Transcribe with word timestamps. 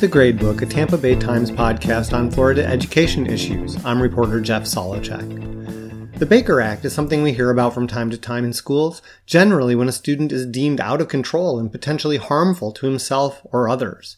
The 0.00 0.08
Gradebook, 0.08 0.62
a 0.62 0.66
Tampa 0.66 0.96
Bay 0.96 1.14
Times 1.14 1.50
podcast 1.50 2.14
on 2.14 2.30
Florida 2.30 2.66
education 2.66 3.26
issues. 3.26 3.76
I'm 3.84 4.00
reporter 4.00 4.40
Jeff 4.40 4.62
Solochek. 4.62 6.18
The 6.18 6.24
Baker 6.24 6.58
Act 6.58 6.86
is 6.86 6.94
something 6.94 7.22
we 7.22 7.34
hear 7.34 7.50
about 7.50 7.74
from 7.74 7.86
time 7.86 8.08
to 8.08 8.16
time 8.16 8.46
in 8.46 8.54
schools, 8.54 9.02
generally 9.26 9.74
when 9.74 9.90
a 9.90 9.92
student 9.92 10.32
is 10.32 10.46
deemed 10.46 10.80
out 10.80 11.02
of 11.02 11.08
control 11.08 11.58
and 11.58 11.70
potentially 11.70 12.16
harmful 12.16 12.72
to 12.72 12.86
himself 12.86 13.42
or 13.52 13.68
others. 13.68 14.16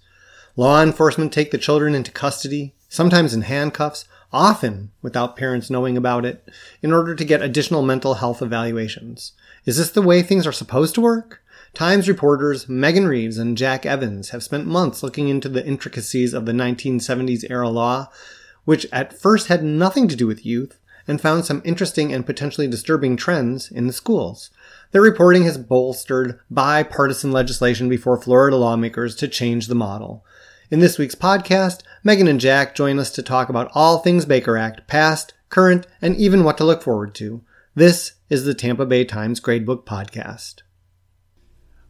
Law 0.54 0.80
enforcement 0.80 1.32
take 1.32 1.50
the 1.50 1.58
children 1.58 1.96
into 1.96 2.12
custody, 2.12 2.76
sometimes 2.88 3.34
in 3.34 3.42
handcuffs, 3.42 4.04
often 4.32 4.92
without 5.02 5.36
parents 5.36 5.68
knowing 5.68 5.96
about 5.96 6.24
it, 6.24 6.48
in 6.80 6.92
order 6.92 7.16
to 7.16 7.24
get 7.24 7.42
additional 7.42 7.82
mental 7.82 8.14
health 8.14 8.40
evaluations. 8.40 9.32
Is 9.64 9.78
this 9.78 9.90
the 9.90 10.00
way 10.00 10.22
things 10.22 10.46
are 10.46 10.52
supposed 10.52 10.94
to 10.94 11.00
work? 11.00 11.41
Times 11.74 12.06
reporters 12.06 12.68
Megan 12.68 13.08
Reeves 13.08 13.38
and 13.38 13.56
Jack 13.56 13.86
Evans 13.86 14.30
have 14.30 14.42
spent 14.42 14.66
months 14.66 15.02
looking 15.02 15.28
into 15.28 15.48
the 15.48 15.66
intricacies 15.66 16.34
of 16.34 16.44
the 16.44 16.52
1970s 16.52 17.48
era 17.48 17.70
law, 17.70 18.08
which 18.64 18.86
at 18.92 19.18
first 19.18 19.48
had 19.48 19.64
nothing 19.64 20.06
to 20.08 20.16
do 20.16 20.26
with 20.26 20.44
youth, 20.44 20.78
and 21.08 21.20
found 21.20 21.46
some 21.46 21.62
interesting 21.64 22.12
and 22.12 22.26
potentially 22.26 22.68
disturbing 22.68 23.16
trends 23.16 23.70
in 23.70 23.86
the 23.86 23.92
schools. 23.92 24.50
Their 24.90 25.00
reporting 25.00 25.44
has 25.44 25.56
bolstered 25.56 26.38
bipartisan 26.50 27.32
legislation 27.32 27.88
before 27.88 28.20
Florida 28.20 28.56
lawmakers 28.56 29.16
to 29.16 29.26
change 29.26 29.66
the 29.66 29.74
model. 29.74 30.24
In 30.70 30.80
this 30.80 30.98
week's 30.98 31.14
podcast, 31.14 31.82
Megan 32.04 32.28
and 32.28 32.38
Jack 32.38 32.74
join 32.74 32.98
us 32.98 33.10
to 33.12 33.22
talk 33.22 33.48
about 33.48 33.70
all 33.74 33.98
things 33.98 34.26
Baker 34.26 34.58
Act, 34.58 34.86
past, 34.86 35.32
current, 35.48 35.86
and 36.02 36.16
even 36.16 36.44
what 36.44 36.58
to 36.58 36.64
look 36.64 36.82
forward 36.82 37.14
to. 37.16 37.42
This 37.74 38.12
is 38.28 38.44
the 38.44 38.54
Tampa 38.54 38.84
Bay 38.84 39.04
Times 39.04 39.40
Gradebook 39.40 39.84
Podcast. 39.84 40.62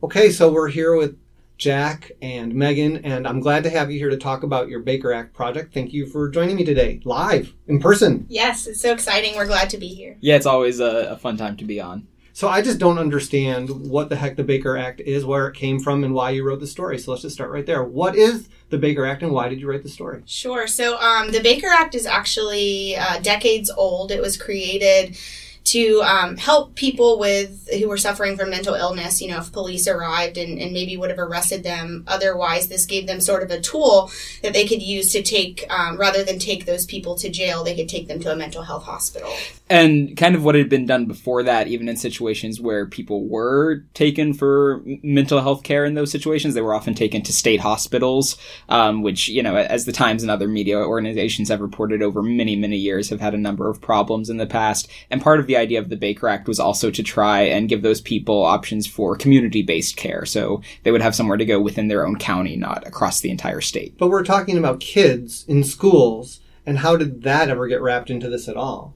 Okay, 0.05 0.31
so 0.31 0.51
we're 0.53 0.67
here 0.67 0.97
with 0.97 1.17
Jack 1.59 2.11
and 2.21 2.53
Megan, 2.53 3.05
and 3.05 3.25
I'm 3.25 3.39
glad 3.39 3.63
to 3.63 3.71
have 3.71 3.89
you 3.89 4.01
here 4.01 4.11
to 4.11 4.17
talk 4.17 4.43
about 4.43 4.69
your 4.69 4.81
Baker 4.81 5.13
Act 5.13 5.33
project. 5.33 5.73
Thank 5.73 5.93
you 5.93 6.07
for 6.07 6.29
joining 6.29 6.57
me 6.57 6.65
today, 6.65 7.01
live, 7.05 7.55
in 7.69 7.79
person. 7.79 8.27
Yes, 8.29 8.67
it's 8.67 8.81
so 8.81 8.93
exciting. 8.93 9.37
We're 9.37 9.47
glad 9.47 9.71
to 9.71 9.79
be 9.79 9.87
here. 9.87 10.17
Yeah, 10.21 10.35
it's 10.35 10.45
always 10.45 10.81
a, 10.81 11.11
a 11.11 11.17
fun 11.17 11.37
time 11.37 11.57
to 11.59 11.65
be 11.65 11.81
on. 11.81 12.09
So 12.33 12.49
I 12.49 12.63
just 12.63 12.81
don't 12.81 12.99
understand 12.99 13.71
what 13.71 14.09
the 14.09 14.17
heck 14.17 14.35
the 14.35 14.43
Baker 14.43 14.77
Act 14.77 15.01
is, 15.03 15.25
where 15.25 15.47
it 15.47 15.55
came 15.55 15.79
from, 15.79 16.03
and 16.03 16.13
why 16.13 16.31
you 16.31 16.43
wrote 16.43 16.59
the 16.59 16.67
story. 16.67 16.99
So 16.99 17.13
let's 17.13 17.23
just 17.23 17.37
start 17.37 17.53
right 17.53 17.65
there. 17.65 17.85
What 17.85 18.17
is 18.17 18.49
the 18.71 18.79
Baker 18.79 19.07
Act, 19.07 19.23
and 19.23 19.31
why 19.31 19.49
did 19.49 19.61
you 19.61 19.71
write 19.71 19.85
the 19.85 19.89
story? 19.89 20.25
Sure. 20.27 20.67
So 20.67 20.99
um, 20.99 21.31
the 21.31 21.41
Baker 21.41 21.69
Act 21.69 21.95
is 21.95 22.07
actually 22.07 22.97
uh, 22.97 23.21
decades 23.21 23.71
old. 23.71 24.11
It 24.11 24.21
was 24.21 24.37
created 24.37 25.17
to 25.65 26.03
um, 26.03 26.37
help 26.37 26.75
people 26.75 27.19
with 27.19 27.69
who 27.79 27.89
were 27.89 27.97
suffering 27.97 28.37
from 28.37 28.51
mental 28.51 28.75
illness. 28.75 29.21
You 29.23 29.31
know, 29.31 29.39
if 29.39 29.53
police 29.53 29.87
arrived 29.87 30.37
and, 30.37 30.59
and 30.59 30.73
maybe 30.73 30.97
would 30.97 31.11
have 31.11 31.19
arrested 31.19 31.63
them 31.63 32.05
otherwise, 32.07 32.69
this 32.69 32.87
gave 32.87 33.07
them 33.07 33.21
sort 33.21 33.43
of 33.43 33.51
a 33.51 33.61
tool 33.61 34.11
that 34.43 34.53
they 34.53 34.67
could 34.67 34.83
use 34.83 35.13
to 35.13 35.23
take 35.23 35.65
um, 35.71 35.97
rather 35.97 36.25
than 36.25 36.39
take 36.39 36.67
those 36.67 36.85
people 36.87 37.15
to 37.17 37.31
jail, 37.31 37.65
they 37.65 37.77
could 37.77 37.89
take 37.89 38.09
them 38.09 38.21
to 38.21 38.33
a 38.33 38.37
mental 38.37 38.63
health 38.63 38.85
hospital. 38.85 39.33
And 39.71 40.17
kind 40.17 40.35
of 40.35 40.45
what 40.45 40.55
had 40.55 40.69
been 40.69 40.87
done 40.87 41.07
before 41.07 41.43
that, 41.45 41.69
even 41.69 41.89
in 41.89 41.97
situations 41.97 42.61
where 42.61 42.87
people 42.87 43.27
were 43.27 43.85
taken 43.95 44.35
for 44.35 44.83
mental 45.03 45.41
health 45.41 45.63
care 45.63 45.85
in 45.85 45.95
those 45.95 46.11
situations, 46.11 46.55
they 46.55 46.61
were 46.61 46.75
often 46.75 46.95
taken 46.95 47.23
to 47.23 47.33
state 47.33 47.61
hospitals, 47.61 48.37
um, 48.69 49.03
which, 49.03 49.29
you 49.29 49.43
know, 49.43 49.57
as 49.57 49.87
the 49.87 49.93
Times 49.93 50.23
and 50.23 50.31
other 50.31 50.49
media 50.49 50.79
organizations 50.79 51.49
have 51.49 51.61
reported 51.61 52.03
over 52.03 52.23
many, 52.23 52.57
many 52.57 52.77
years, 52.77 53.09
have 53.09 53.21
had 53.21 53.35
a 53.35 53.39
number 53.39 53.71
of 53.71 53.81
problems 53.81 54.29
in 54.29 54.37
the 54.37 54.47
past. 54.47 54.89
And 55.11 55.23
part 55.23 55.41
of 55.41 55.47
the 55.47 55.52
idea 55.57 55.79
of 55.79 55.89
the 55.89 55.97
Baker 55.97 56.29
Act 56.29 56.49
was 56.49 56.61
also 56.61 56.91
to 56.91 57.03
try 57.03 57.43
and 57.43 57.69
give 57.69 57.83
those 57.83 58.01
people 58.01 58.43
options 58.43 58.87
for 58.87 59.17
community 59.17 59.63
based 59.63 59.97
care. 59.97 60.25
So 60.25 60.63
they 60.83 60.91
would 60.91 61.03
have 61.03 61.15
somewhere 61.15 61.37
to 61.37 61.45
go 61.45 61.61
within 61.61 61.89
their 61.89 62.07
own 62.07 62.17
county, 62.17 62.57
not 62.57 62.87
across 62.87 63.21
the 63.21 63.31
entire 63.31 63.61
state. 63.61 63.97
But 63.99 64.09
we're 64.09 64.25
talking 64.25 64.59
about 64.59 64.81
kids 64.81 65.45
in 65.49 65.65
schools, 65.65 66.41
and 66.65 66.79
how 66.79 66.97
did 66.97 67.23
that 67.23 67.49
ever 67.49 67.67
get 67.67 67.83
wrapped 67.83 68.11
into 68.11 68.29
this 68.29 68.49
at 68.49 68.57
all? 68.57 68.95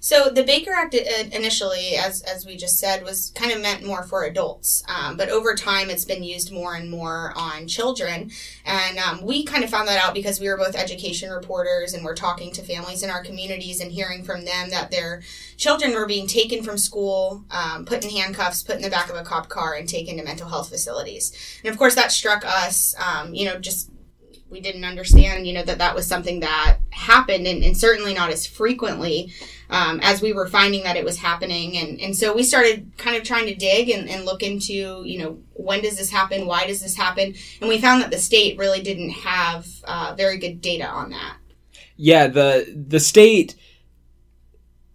So 0.00 0.28
the 0.28 0.44
Baker 0.44 0.72
Act 0.72 0.94
uh, 0.94 1.24
initially, 1.32 1.96
as 1.96 2.22
as 2.22 2.44
we 2.44 2.56
just 2.56 2.78
said, 2.78 3.04
was 3.04 3.32
kind 3.34 3.52
of 3.52 3.60
meant 3.60 3.84
more 3.84 4.02
for 4.02 4.24
adults, 4.24 4.82
um, 4.88 5.16
but 5.16 5.28
over 5.30 5.54
time 5.54 5.90
it's 5.90 6.04
been 6.04 6.22
used 6.22 6.52
more 6.52 6.74
and 6.74 6.90
more 6.90 7.32
on 7.36 7.66
children, 7.66 8.30
and 8.64 8.98
um, 8.98 9.22
we 9.22 9.44
kind 9.44 9.64
of 9.64 9.70
found 9.70 9.88
that 9.88 10.04
out 10.04 10.14
because 10.14 10.40
we 10.40 10.48
were 10.48 10.56
both 10.56 10.76
education 10.76 11.30
reporters 11.30 11.94
and 11.94 12.04
we're 12.04 12.14
talking 12.14 12.52
to 12.52 12.62
families 12.62 13.02
in 13.02 13.10
our 13.10 13.22
communities 13.22 13.80
and 13.80 13.92
hearing 13.92 14.22
from 14.22 14.44
them 14.44 14.70
that 14.70 14.90
their 14.90 15.22
children 15.56 15.94
were 15.94 16.06
being 16.06 16.26
taken 16.26 16.62
from 16.62 16.76
school, 16.76 17.44
um, 17.50 17.84
put 17.84 18.04
in 18.04 18.10
handcuffs, 18.10 18.62
put 18.62 18.76
in 18.76 18.82
the 18.82 18.90
back 18.90 19.08
of 19.08 19.16
a 19.16 19.22
cop 19.22 19.48
car, 19.48 19.74
and 19.74 19.88
taken 19.88 20.16
to 20.16 20.24
mental 20.24 20.48
health 20.48 20.68
facilities. 20.68 21.32
And 21.64 21.72
of 21.72 21.78
course, 21.78 21.94
that 21.94 22.12
struck 22.12 22.44
us. 22.44 22.94
Um, 22.98 23.34
you 23.34 23.46
know, 23.46 23.58
just 23.58 23.90
we 24.50 24.60
didn't 24.60 24.84
understand, 24.84 25.46
you 25.46 25.52
know, 25.52 25.64
that 25.64 25.78
that 25.78 25.94
was 25.94 26.06
something 26.06 26.40
that 26.40 26.78
happened 26.90 27.46
and, 27.46 27.64
and 27.64 27.76
certainly 27.76 28.14
not 28.14 28.30
as 28.30 28.46
frequently 28.46 29.32
um, 29.70 30.00
as 30.02 30.22
we 30.22 30.32
were 30.32 30.46
finding 30.46 30.82
that 30.84 30.96
it 30.96 31.04
was 31.04 31.18
happening. 31.18 31.76
And, 31.76 32.00
and 32.00 32.16
so 32.16 32.34
we 32.34 32.42
started 32.42 32.92
kind 32.96 33.16
of 33.16 33.24
trying 33.24 33.46
to 33.46 33.54
dig 33.54 33.90
and, 33.90 34.08
and 34.08 34.24
look 34.24 34.42
into, 34.42 35.02
you 35.04 35.18
know, 35.18 35.38
when 35.54 35.82
does 35.82 35.96
this 35.96 36.10
happen? 36.10 36.46
Why 36.46 36.66
does 36.66 36.80
this 36.80 36.96
happen? 36.96 37.34
And 37.60 37.68
we 37.68 37.80
found 37.80 38.02
that 38.02 38.10
the 38.10 38.18
state 38.18 38.58
really 38.58 38.82
didn't 38.82 39.10
have 39.10 39.66
uh, 39.84 40.14
very 40.16 40.38
good 40.38 40.60
data 40.60 40.86
on 40.86 41.10
that. 41.10 41.36
Yeah, 41.96 42.26
the 42.26 42.84
the 42.88 42.98
state 42.98 43.54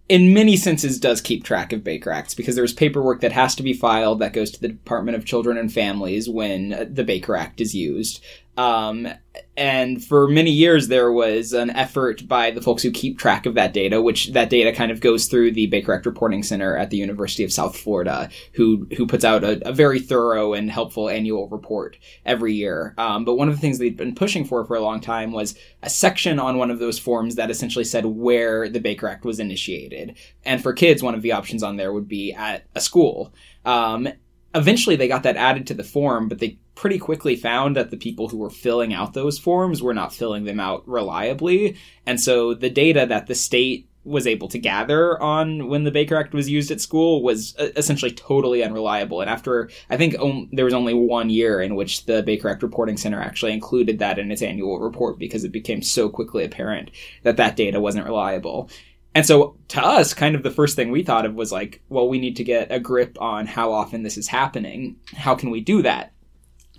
in 0.10 0.34
many 0.34 0.58
senses 0.58 1.00
does 1.00 1.22
keep 1.22 1.44
track 1.44 1.72
of 1.72 1.84
Baker 1.84 2.10
Acts 2.10 2.34
because 2.34 2.56
there's 2.56 2.74
paperwork 2.74 3.22
that 3.22 3.32
has 3.32 3.56
to 3.56 3.64
be 3.64 3.74
filed 3.74 4.20
that 4.20 4.34
goes 4.34 4.50
to 4.52 4.60
the 4.60 4.68
Department 4.68 5.16
of 5.16 5.24
Children 5.24 5.58
and 5.58 5.72
Families 5.72 6.28
when 6.28 6.90
the 6.92 7.04
Baker 7.04 7.36
Act 7.36 7.62
is 7.62 7.76
used. 7.76 8.22
Um, 8.58 9.08
and 9.56 10.04
for 10.04 10.28
many 10.28 10.52
years, 10.52 10.88
there 10.90 11.12
was 11.12 11.54
an 11.54 11.70
effort 11.70 12.28
by 12.28 12.52
the 12.52 12.62
folks 12.62 12.84
who 12.84 12.92
keep 12.92 13.18
track 13.18 13.46
of 13.46 13.54
that 13.56 13.74
data, 13.74 14.02
which 14.02 14.34
that 14.34 14.50
data 14.50 14.74
kind 14.74 14.92
of 14.92 15.00
goes 15.00 15.28
through 15.28 15.52
the 15.52 15.68
Baker 15.68 15.94
Act 15.94 16.06
Reporting 16.06 16.44
Center 16.44 16.76
at 16.76 16.90
the 16.90 16.98
University 16.98 17.44
of 17.44 17.54
South 17.54 17.78
Florida, 17.78 18.30
who 18.54 18.88
who 18.98 19.08
puts 19.08 19.24
out 19.24 19.44
a, 19.44 19.68
a 19.68 19.72
very 19.72 20.00
thorough 20.00 20.54
and 20.54 20.70
helpful 20.70 21.10
annual 21.10 21.48
report 21.48 21.98
every 22.26 22.54
year. 22.54 22.94
Um, 22.98 23.24
but 23.24 23.36
one 23.36 23.48
of 23.48 23.56
the 23.56 23.62
things 23.62 23.78
they'd 23.80 23.98
been 23.98 24.16
pushing 24.16 24.46
for 24.46 24.66
for 24.66 24.76
a 24.76 24.82
long 24.82 25.00
time 25.00 25.32
was 25.32 25.56
a 25.82 25.90
section 25.90 26.40
on 26.40 26.58
one 26.58 26.72
of 26.72 26.80
those 26.80 27.00
forms 27.00 27.36
that 27.36 27.52
essentially 27.52 27.86
said 27.86 28.06
where 28.06 28.68
the 28.68 28.80
Baker 28.80 29.08
Act 29.08 29.26
was 29.26 29.40
initiated. 29.40 30.18
And 30.44 30.62
for 30.62 30.74
kids, 30.74 31.02
one 31.02 31.16
of 31.16 31.22
the 31.22 31.32
options 31.32 31.64
on 31.64 31.78
there 31.78 31.94
would 31.94 32.08
be 32.08 32.34
at 32.34 32.66
a 32.76 32.82
school. 32.82 33.34
Um, 33.66 34.10
eventually 34.56 34.96
they 34.96 35.08
got 35.08 35.24
that 35.24 35.38
added 35.38 35.68
to 35.68 35.74
the 35.74 35.84
form, 35.84 36.28
but 36.28 36.40
they 36.40 36.58
pretty 36.80 36.98
quickly 36.98 37.36
found 37.36 37.76
that 37.76 37.92
the 37.92 37.98
people 37.98 38.30
who 38.30 38.38
were 38.38 38.50
filling 38.50 38.94
out 38.94 39.14
those 39.14 39.38
forms 39.38 39.84
were 39.84 39.94
not 39.94 40.14
filling 40.14 40.46
them 40.46 40.62
out 40.62 40.88
reliably. 40.88 41.76
And 42.06 42.22
so 42.22 42.54
the 42.54 42.70
data 42.70 43.06
that 43.06 43.28
the 43.28 43.36
state 43.36 43.90
was 44.06 44.26
able 44.26 44.48
to 44.48 44.58
gather 44.58 45.22
on 45.22 45.68
when 45.68 45.84
the 45.84 45.92
Baker 45.92 46.16
Act 46.16 46.34
was 46.34 46.50
used 46.50 46.72
at 46.72 46.80
school 46.80 47.22
was 47.22 47.54
uh, 47.60 47.68
essentially 47.76 48.12
totally 48.12 48.64
unreliable. 48.64 49.20
And 49.20 49.30
after, 49.30 49.70
I 49.90 49.98
think 49.98 50.16
there 50.54 50.64
was 50.64 50.74
only 50.74 50.94
one 50.94 51.30
year 51.30 51.62
in 51.62 51.76
which 51.76 52.06
the 52.06 52.24
Baker 52.24 52.48
Act 52.48 52.64
Reporting 52.64 52.96
Center 52.96 53.22
actually 53.22 53.52
included 53.52 54.00
that 54.00 54.18
in 54.18 54.32
its 54.32 54.42
annual 54.42 54.80
report 54.80 55.20
because 55.20 55.44
it 55.44 55.52
became 55.52 55.82
so 55.82 56.08
quickly 56.08 56.46
apparent 56.46 56.92
that 57.24 57.36
that 57.36 57.58
data 57.58 57.82
wasn't 57.82 58.06
reliable. 58.06 58.70
And 59.14 59.26
so 59.26 59.58
to 59.68 59.84
us, 59.84 60.14
kind 60.14 60.34
of 60.34 60.44
the 60.44 60.50
first 60.50 60.78
thing 60.78 60.92
we 60.92 61.04
thought 61.04 61.26
of 61.26 61.36
was 61.36 61.52
like, 61.52 61.82
well, 61.90 62.08
we 62.08 62.20
need 62.20 62.38
to 62.38 62.46
get 62.46 62.72
a 62.72 62.80
grip 62.80 63.18
on 63.20 63.48
how 63.48 63.74
often 63.74 64.04
this 64.04 64.18
is 64.18 64.30
happening. 64.30 64.96
How 65.14 65.36
can 65.36 65.50
we 65.50 65.60
do 65.60 65.82
that? 65.82 66.14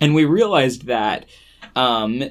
And 0.01 0.13
we 0.15 0.25
realized 0.25 0.87
that, 0.87 1.27
um, 1.75 2.23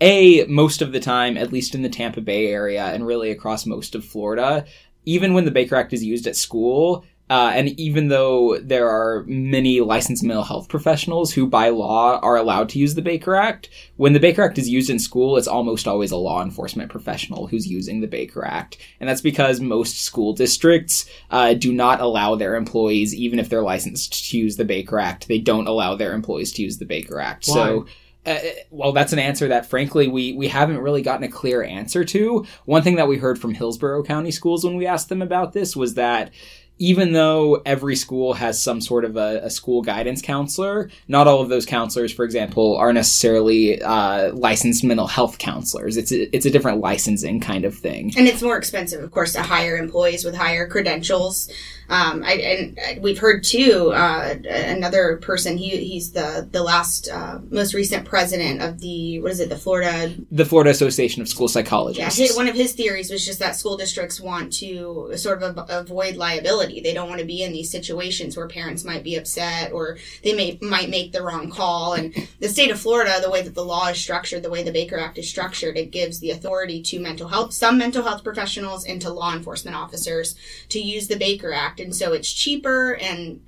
a, 0.00 0.44
most 0.46 0.82
of 0.82 0.92
the 0.92 1.00
time, 1.00 1.36
at 1.36 1.52
least 1.52 1.74
in 1.74 1.82
the 1.82 1.88
Tampa 1.88 2.20
Bay 2.20 2.48
area 2.48 2.84
and 2.86 3.06
really 3.06 3.30
across 3.30 3.66
most 3.66 3.94
of 3.94 4.04
Florida, 4.04 4.64
even 5.04 5.32
when 5.32 5.44
the 5.44 5.50
Baker 5.50 5.76
Act 5.76 5.92
is 5.92 6.04
used 6.04 6.26
at 6.26 6.36
school, 6.36 7.04
uh, 7.30 7.52
and 7.54 7.68
even 7.78 8.08
though 8.08 8.58
there 8.58 8.88
are 8.88 9.24
many 9.26 9.80
licensed 9.80 10.24
mental 10.24 10.44
health 10.44 10.68
professionals 10.68 11.32
who, 11.32 11.46
by 11.46 11.68
law, 11.68 12.18
are 12.20 12.36
allowed 12.36 12.68
to 12.70 12.78
use 12.78 12.94
the 12.94 13.02
Baker 13.02 13.36
Act, 13.36 13.68
when 13.96 14.14
the 14.14 14.20
Baker 14.20 14.42
Act 14.42 14.58
is 14.58 14.68
used 14.68 14.88
in 14.88 14.98
school, 14.98 15.36
it's 15.36 15.48
almost 15.48 15.86
always 15.86 16.10
a 16.10 16.16
law 16.16 16.42
enforcement 16.42 16.90
professional 16.90 17.46
who's 17.46 17.66
using 17.66 18.00
the 18.00 18.06
Baker 18.06 18.44
Act. 18.44 18.78
And 18.98 19.08
that's 19.08 19.20
because 19.20 19.60
most 19.60 20.00
school 20.00 20.32
districts 20.32 21.08
uh, 21.30 21.52
do 21.52 21.72
not 21.72 22.00
allow 22.00 22.34
their 22.34 22.54
employees, 22.54 23.14
even 23.14 23.38
if 23.38 23.50
they're 23.50 23.62
licensed 23.62 24.30
to 24.30 24.38
use 24.38 24.56
the 24.56 24.64
Baker 24.64 24.98
Act, 24.98 25.28
they 25.28 25.38
don't 25.38 25.68
allow 25.68 25.96
their 25.96 26.14
employees 26.14 26.52
to 26.52 26.62
use 26.62 26.78
the 26.78 26.86
Baker 26.86 27.20
Act. 27.20 27.46
Why? 27.46 27.54
So. 27.54 27.86
Uh, 28.26 28.38
well, 28.70 28.92
that's 28.92 29.14
an 29.14 29.18
answer 29.18 29.48
that, 29.48 29.64
frankly, 29.64 30.06
we 30.06 30.32
we 30.32 30.48
haven't 30.48 30.78
really 30.78 31.00
gotten 31.00 31.24
a 31.24 31.30
clear 31.30 31.62
answer 31.62 32.04
to. 32.04 32.44
One 32.66 32.82
thing 32.82 32.96
that 32.96 33.08
we 33.08 33.16
heard 33.16 33.38
from 33.38 33.54
Hillsborough 33.54 34.02
County 34.02 34.32
schools 34.32 34.64
when 34.64 34.76
we 34.76 34.86
asked 34.86 35.08
them 35.08 35.22
about 35.22 35.54
this 35.54 35.74
was 35.74 35.94
that 35.94 36.30
even 36.78 37.12
though 37.12 37.60
every 37.66 37.96
school 37.96 38.34
has 38.34 38.60
some 38.60 38.80
sort 38.80 39.04
of 39.04 39.16
a, 39.16 39.40
a, 39.44 39.50
school 39.50 39.82
guidance 39.82 40.22
counselor, 40.22 40.90
not 41.08 41.26
all 41.26 41.40
of 41.40 41.48
those 41.48 41.66
counselors, 41.66 42.12
for 42.12 42.24
example, 42.24 42.76
are 42.76 42.92
necessarily 42.92 43.82
uh, 43.82 44.32
licensed 44.32 44.84
mental 44.84 45.06
health 45.06 45.38
counselors. 45.38 45.96
It's 45.96 46.12
a, 46.12 46.34
it's 46.34 46.46
a 46.46 46.50
different 46.50 46.80
licensing 46.80 47.40
kind 47.40 47.64
of 47.64 47.74
thing. 47.74 48.12
And 48.16 48.28
it's 48.28 48.42
more 48.42 48.56
expensive, 48.56 49.02
of 49.02 49.10
course, 49.10 49.32
to 49.32 49.42
hire 49.42 49.76
employees 49.76 50.24
with 50.24 50.36
higher 50.36 50.66
credentials 50.68 51.50
Um, 51.90 52.22
I, 52.24 52.32
and 52.34 53.02
we've 53.02 53.18
heard 53.18 53.44
too 53.44 53.92
uh, 53.94 54.34
another 54.48 55.16
person. 55.18 55.56
He 55.56 55.70
he's 55.84 56.12
the 56.12 56.46
the 56.50 56.62
last 56.62 57.08
uh, 57.08 57.38
most 57.50 57.72
recent 57.72 58.04
president 58.04 58.60
of 58.60 58.80
the 58.80 59.20
what 59.20 59.32
is 59.32 59.40
it? 59.40 59.48
The 59.48 59.56
Florida 59.56 60.14
the 60.30 60.44
Florida 60.44 60.70
Association 60.70 61.22
of 61.22 61.28
School 61.28 61.48
Psychologists. 61.48 62.18
Yeah, 62.18 62.36
one 62.36 62.48
of 62.48 62.54
his 62.54 62.74
theories 62.74 63.10
was 63.10 63.24
just 63.24 63.38
that 63.38 63.56
school 63.56 63.76
districts 63.76 64.20
want 64.20 64.52
to 64.54 65.12
sort 65.16 65.42
of 65.42 65.58
avoid 65.70 66.16
liability. 66.16 66.80
They 66.80 66.92
don't 66.92 67.08
want 67.08 67.20
to 67.20 67.26
be 67.26 67.42
in 67.42 67.52
these 67.52 67.70
situations 67.70 68.36
where 68.36 68.48
parents 68.48 68.84
might 68.84 69.02
be 69.02 69.16
upset 69.16 69.72
or 69.72 69.96
they 70.22 70.34
may 70.34 70.58
might 70.60 70.90
make 70.90 71.12
the 71.12 71.22
wrong 71.22 71.50
call. 71.50 71.94
And 71.94 72.28
the 72.40 72.48
state 72.50 72.70
of 72.70 72.78
Florida, 72.78 73.18
the 73.22 73.30
way 73.30 73.42
that 73.42 73.54
the 73.54 73.64
law 73.64 73.88
is 73.88 73.98
structured, 73.98 74.42
the 74.42 74.50
way 74.50 74.62
the 74.62 74.72
Baker 74.72 74.98
Act 74.98 75.16
is 75.16 75.28
structured, 75.28 75.78
it 75.78 75.90
gives 75.90 76.20
the 76.20 76.30
authority 76.32 76.82
to 76.82 77.00
mental 77.00 77.28
health, 77.28 77.54
some 77.54 77.78
mental 77.78 78.02
health 78.02 78.22
professionals, 78.22 78.84
and 78.84 79.00
to 79.00 79.10
law 79.10 79.34
enforcement 79.34 79.76
officers 79.76 80.34
to 80.68 80.78
use 80.78 81.08
the 81.08 81.16
Baker 81.16 81.52
Act 81.52 81.77
and 81.80 81.94
so 81.94 82.12
it's 82.12 82.32
cheaper 82.32 82.94
and 82.94 83.40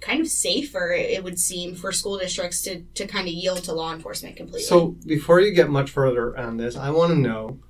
kind 0.00 0.20
of 0.20 0.28
safer, 0.28 0.92
it 0.92 1.22
would 1.22 1.38
seem, 1.38 1.74
for 1.74 1.92
school 1.92 2.18
districts 2.18 2.62
to, 2.62 2.82
to 2.94 3.06
kind 3.06 3.28
of 3.28 3.34
yield 3.34 3.62
to 3.64 3.72
law 3.72 3.94
enforcement 3.94 4.36
completely. 4.36 4.62
So 4.62 4.96
before 5.06 5.40
you 5.40 5.52
get 5.52 5.70
much 5.70 5.90
further 5.90 6.36
on 6.36 6.56
this, 6.56 6.76
I 6.76 6.90
want 6.90 7.12
to 7.12 7.18
know 7.18 7.60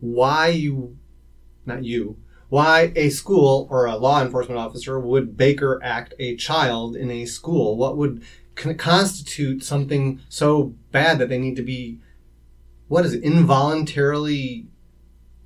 why 0.00 0.48
you, 0.48 0.98
not 1.64 1.84
you, 1.84 2.18
why 2.50 2.92
a 2.94 3.08
school 3.08 3.66
or 3.70 3.86
a 3.86 3.96
law 3.96 4.22
enforcement 4.22 4.58
officer 4.58 5.00
would 5.00 5.36
Baker 5.36 5.80
Act 5.82 6.14
a 6.18 6.36
child 6.36 6.94
in 6.94 7.10
a 7.10 7.24
school. 7.24 7.76
What 7.76 7.96
would 7.96 8.22
constitute 8.54 9.64
something 9.64 10.20
so 10.28 10.74
bad 10.92 11.18
that 11.18 11.28
they 11.28 11.38
need 11.38 11.56
to 11.56 11.62
be, 11.62 12.00
what 12.88 13.06
is 13.06 13.14
it, 13.14 13.22
involuntarily 13.22 14.66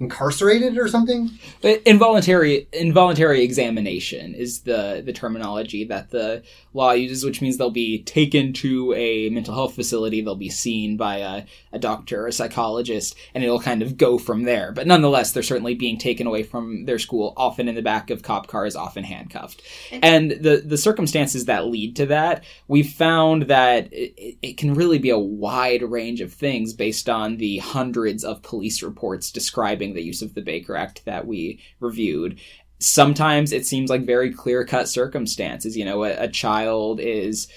incarcerated 0.00 0.76
or 0.76 0.88
something? 0.88 1.30
Involuntary 1.62 2.68
involuntary 2.72 3.42
examination 3.42 4.34
is 4.34 4.60
the 4.60 5.02
the 5.04 5.12
terminology 5.12 5.84
that 5.84 6.10
the 6.10 6.42
law 6.74 6.92
uses, 6.92 7.24
which 7.24 7.40
means 7.40 7.56
they'll 7.56 7.70
be 7.70 8.02
taken 8.02 8.52
to 8.52 8.92
a 8.94 9.28
mental 9.30 9.54
health 9.54 9.74
facility, 9.74 10.20
they'll 10.20 10.34
be 10.34 10.48
seen 10.48 10.96
by 10.96 11.18
a, 11.18 11.44
a 11.72 11.78
doctor, 11.78 12.24
or 12.24 12.26
a 12.28 12.32
psychologist, 12.32 13.14
and 13.34 13.44
it'll 13.44 13.60
kind 13.60 13.82
of 13.82 13.96
go 13.96 14.18
from 14.18 14.42
there. 14.44 14.72
But 14.72 14.86
nonetheless, 14.86 15.32
they're 15.32 15.42
certainly 15.42 15.74
being 15.74 15.98
taken 15.98 16.26
away 16.26 16.42
from 16.42 16.86
their 16.86 16.98
school, 16.98 17.34
often 17.36 17.68
in 17.68 17.74
the 17.74 17.82
back 17.82 18.10
of 18.10 18.22
cop 18.22 18.46
cars, 18.48 18.74
often 18.74 19.04
handcuffed. 19.04 19.62
And 19.92 20.32
the 20.32 20.62
the 20.64 20.78
circumstances 20.78 21.44
that 21.44 21.66
lead 21.66 21.96
to 21.96 22.06
that, 22.06 22.44
we've 22.68 22.90
found 22.90 23.42
that 23.42 23.92
it, 23.92 24.38
it 24.42 24.56
can 24.56 24.74
really 24.74 24.98
be 24.98 25.10
a 25.10 25.18
wide 25.18 25.82
range 25.82 26.20
of 26.20 26.32
things 26.32 26.72
based 26.72 27.08
on 27.08 27.36
the 27.36 27.58
hundreds 27.58 28.24
of 28.24 28.42
police 28.42 28.82
reports 28.82 29.30
describing 29.30 29.91
the 29.92 30.02
use 30.02 30.22
of 30.22 30.34
the 30.34 30.42
Baker 30.42 30.76
Act 30.76 31.04
that 31.04 31.26
we 31.26 31.60
reviewed. 31.80 32.40
Sometimes 32.78 33.52
it 33.52 33.66
seems 33.66 33.90
like 33.90 34.04
very 34.04 34.32
clear 34.32 34.64
cut 34.64 34.88
circumstances. 34.88 35.76
You 35.76 35.84
know, 35.84 36.04
a, 36.04 36.24
a 36.24 36.28
child 36.28 37.00
is 37.00 37.48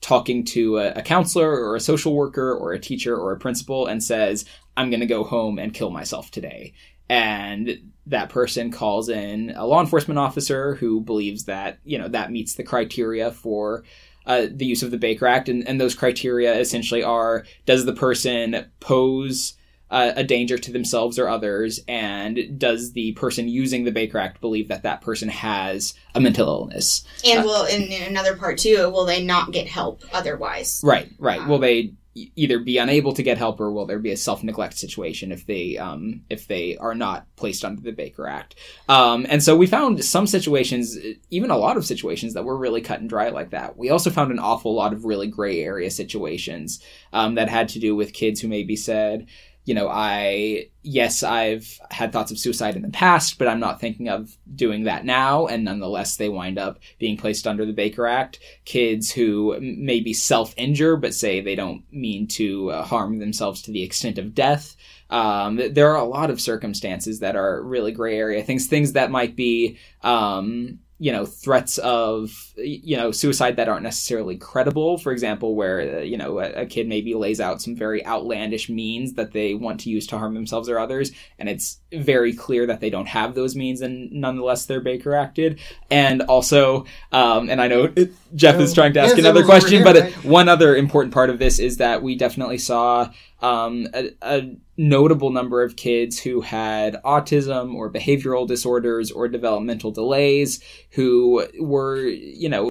talking 0.00 0.44
to 0.44 0.78
a, 0.78 0.92
a, 0.92 1.02
counselor 1.02 1.50
or 1.50 1.76
a 1.76 1.80
social 1.80 2.14
worker 2.14 2.54
or 2.54 2.72
a 2.72 2.80
teacher 2.80 3.14
or 3.16 3.32
a 3.32 3.38
principal 3.38 3.86
and 3.86 4.02
says, 4.02 4.46
I'm 4.76 4.90
going 4.90 5.00
to 5.00 5.06
go 5.06 5.24
home 5.24 5.58
and 5.58 5.74
kill 5.74 5.90
myself 5.90 6.30
today. 6.30 6.72
And 7.08 7.92
that 8.06 8.30
person 8.30 8.70
calls 8.70 9.08
in 9.08 9.52
a 9.56 9.66
law 9.66 9.80
enforcement 9.80 10.18
officer 10.18 10.76
who 10.76 11.00
believes 11.00 11.44
that, 11.44 11.78
you 11.84 11.98
know, 11.98 12.08
that 12.08 12.30
meets 12.30 12.54
the 12.54 12.62
criteria 12.62 13.30
for 13.30 13.84
uh, 14.26 14.46
the 14.50 14.66
use 14.66 14.82
of 14.82 14.90
the 14.90 14.98
Baker 14.98 15.26
Act. 15.26 15.48
And, 15.48 15.66
and 15.66 15.80
those 15.80 15.94
criteria 15.94 16.58
essentially 16.58 17.02
are 17.02 17.44
does 17.66 17.84
the 17.84 17.92
person 17.92 18.70
pose 18.78 19.54
uh, 19.90 20.12
a 20.16 20.24
danger 20.24 20.56
to 20.58 20.72
themselves 20.72 21.18
or 21.18 21.28
others, 21.28 21.80
and 21.88 22.58
does 22.58 22.92
the 22.92 23.12
person 23.12 23.48
using 23.48 23.84
the 23.84 23.92
Baker 23.92 24.18
Act 24.18 24.40
believe 24.40 24.68
that 24.68 24.82
that 24.84 25.00
person 25.00 25.28
has 25.28 25.94
a 26.14 26.20
mental 26.20 26.46
illness? 26.46 27.04
And 27.24 27.40
uh, 27.40 27.42
will, 27.42 27.64
in, 27.66 27.82
in, 27.82 28.02
another 28.02 28.36
part 28.36 28.58
too, 28.58 28.88
will 28.90 29.04
they 29.04 29.24
not 29.24 29.52
get 29.52 29.66
help 29.66 30.02
otherwise? 30.12 30.80
Right, 30.84 31.10
right. 31.18 31.40
Um, 31.40 31.48
will 31.48 31.58
they 31.58 31.92
either 32.14 32.58
be 32.58 32.76
unable 32.78 33.12
to 33.12 33.22
get 33.22 33.38
help 33.38 33.60
or 33.60 33.70
will 33.70 33.86
there 33.86 33.98
be 33.98 34.10
a 34.10 34.16
self 34.16 34.42
neglect 34.42 34.76
situation 34.76 35.30
if 35.30 35.46
they 35.46 35.78
um, 35.78 36.22
if 36.28 36.46
they 36.48 36.76
are 36.78 36.94
not 36.94 37.26
placed 37.36 37.64
under 37.64 37.80
the 37.80 37.92
Baker 37.92 38.26
Act? 38.26 38.56
Um, 38.88 39.26
and 39.28 39.42
so 39.42 39.56
we 39.56 39.66
found 39.66 40.04
some 40.04 40.26
situations, 40.26 40.96
even 41.30 41.50
a 41.50 41.56
lot 41.56 41.76
of 41.76 41.86
situations 41.86 42.34
that 42.34 42.44
were 42.44 42.56
really 42.56 42.80
cut 42.80 43.00
and 43.00 43.08
dry 43.08 43.28
like 43.28 43.50
that. 43.50 43.76
We 43.76 43.90
also 43.90 44.10
found 44.10 44.32
an 44.32 44.38
awful 44.38 44.74
lot 44.74 44.92
of 44.92 45.04
really 45.04 45.28
gray 45.28 45.62
area 45.62 45.90
situations 45.90 46.82
um, 47.12 47.36
that 47.36 47.48
had 47.48 47.68
to 47.70 47.78
do 47.78 47.94
with 47.94 48.12
kids 48.12 48.40
who 48.40 48.48
maybe 48.48 48.76
said 48.76 49.26
you 49.64 49.74
know, 49.74 49.88
I, 49.88 50.68
yes, 50.82 51.22
I've 51.22 51.78
had 51.90 52.12
thoughts 52.12 52.30
of 52.30 52.38
suicide 52.38 52.76
in 52.76 52.82
the 52.82 52.88
past, 52.88 53.38
but 53.38 53.46
I'm 53.46 53.60
not 53.60 53.80
thinking 53.80 54.08
of 54.08 54.36
doing 54.54 54.84
that 54.84 55.04
now. 55.04 55.46
And 55.46 55.64
nonetheless, 55.64 56.16
they 56.16 56.28
wind 56.28 56.58
up 56.58 56.78
being 56.98 57.16
placed 57.16 57.46
under 57.46 57.66
the 57.66 57.72
Baker 57.72 58.06
Act. 58.06 58.40
Kids 58.64 59.12
who 59.12 59.58
maybe 59.60 60.14
self 60.14 60.54
injure, 60.56 60.96
but 60.96 61.14
say 61.14 61.40
they 61.40 61.54
don't 61.54 61.84
mean 61.92 62.26
to 62.28 62.70
uh, 62.70 62.82
harm 62.82 63.18
themselves 63.18 63.62
to 63.62 63.70
the 63.70 63.82
extent 63.82 64.18
of 64.18 64.34
death. 64.34 64.76
Um, 65.10 65.60
there 65.72 65.90
are 65.90 65.96
a 65.96 66.04
lot 66.04 66.30
of 66.30 66.40
circumstances 66.40 67.20
that 67.20 67.36
are 67.36 67.62
really 67.62 67.92
gray 67.92 68.16
area 68.16 68.42
things, 68.42 68.66
things 68.66 68.92
that 68.92 69.10
might 69.10 69.36
be, 69.36 69.78
um, 70.02 70.78
you 71.00 71.10
know 71.10 71.24
threats 71.24 71.78
of 71.78 72.52
you 72.56 72.94
know 72.94 73.10
suicide 73.10 73.56
that 73.56 73.70
aren't 73.70 73.82
necessarily 73.82 74.36
credible 74.36 74.98
for 74.98 75.12
example 75.12 75.54
where 75.54 75.80
uh, 75.80 76.00
you 76.02 76.18
know 76.18 76.38
a, 76.38 76.50
a, 76.52 76.66
kid 76.66 76.86
maybe 76.86 77.14
lays 77.14 77.40
out 77.40 77.62
some 77.62 77.74
very 77.74 78.04
outlandish 78.04 78.68
means 78.68 79.14
that 79.14 79.32
they 79.32 79.54
want 79.54 79.80
to 79.80 79.88
use 79.88 80.06
to 80.06 80.18
harm 80.18 80.34
themselves 80.34 80.68
or 80.68 80.78
others 80.78 81.10
and 81.38 81.48
it's 81.48 81.80
very 81.90 82.34
clear 82.34 82.66
that 82.66 82.80
they 82.80 82.90
don't 82.90 83.08
have 83.08 83.34
those 83.34 83.56
means 83.56 83.80
and 83.80 84.12
nonetheless 84.12 84.66
they're 84.66 84.82
baker 84.82 85.14
acted 85.14 85.58
and 85.90 86.20
also 86.22 86.84
um, 87.12 87.48
and 87.48 87.62
i 87.62 87.66
know 87.66 87.92
jeff 88.36 88.56
is 88.56 88.74
trying 88.74 88.92
to 88.92 89.00
ask 89.00 89.16
yes, 89.16 89.20
another 89.20 89.42
question 89.42 89.82
here, 89.82 89.84
but 89.84 89.96
right? 89.96 90.24
one 90.24 90.50
other 90.50 90.76
important 90.76 91.14
part 91.14 91.30
of 91.30 91.38
this 91.38 91.58
is 91.58 91.78
that 91.78 92.02
we 92.02 92.14
definitely 92.14 92.58
saw 92.58 93.10
um, 93.40 93.86
a, 93.94 94.10
a, 94.22 94.56
notable 94.76 95.30
number 95.30 95.62
of 95.62 95.76
kids 95.76 96.18
who 96.18 96.40
had 96.40 96.94
autism 97.04 97.74
or 97.74 97.92
behavioral 97.92 98.46
disorders 98.46 99.10
or 99.10 99.28
developmental 99.28 99.90
delays 99.90 100.58
who 100.92 101.46
were, 101.60 101.98
you 101.98 102.48
know, 102.48 102.70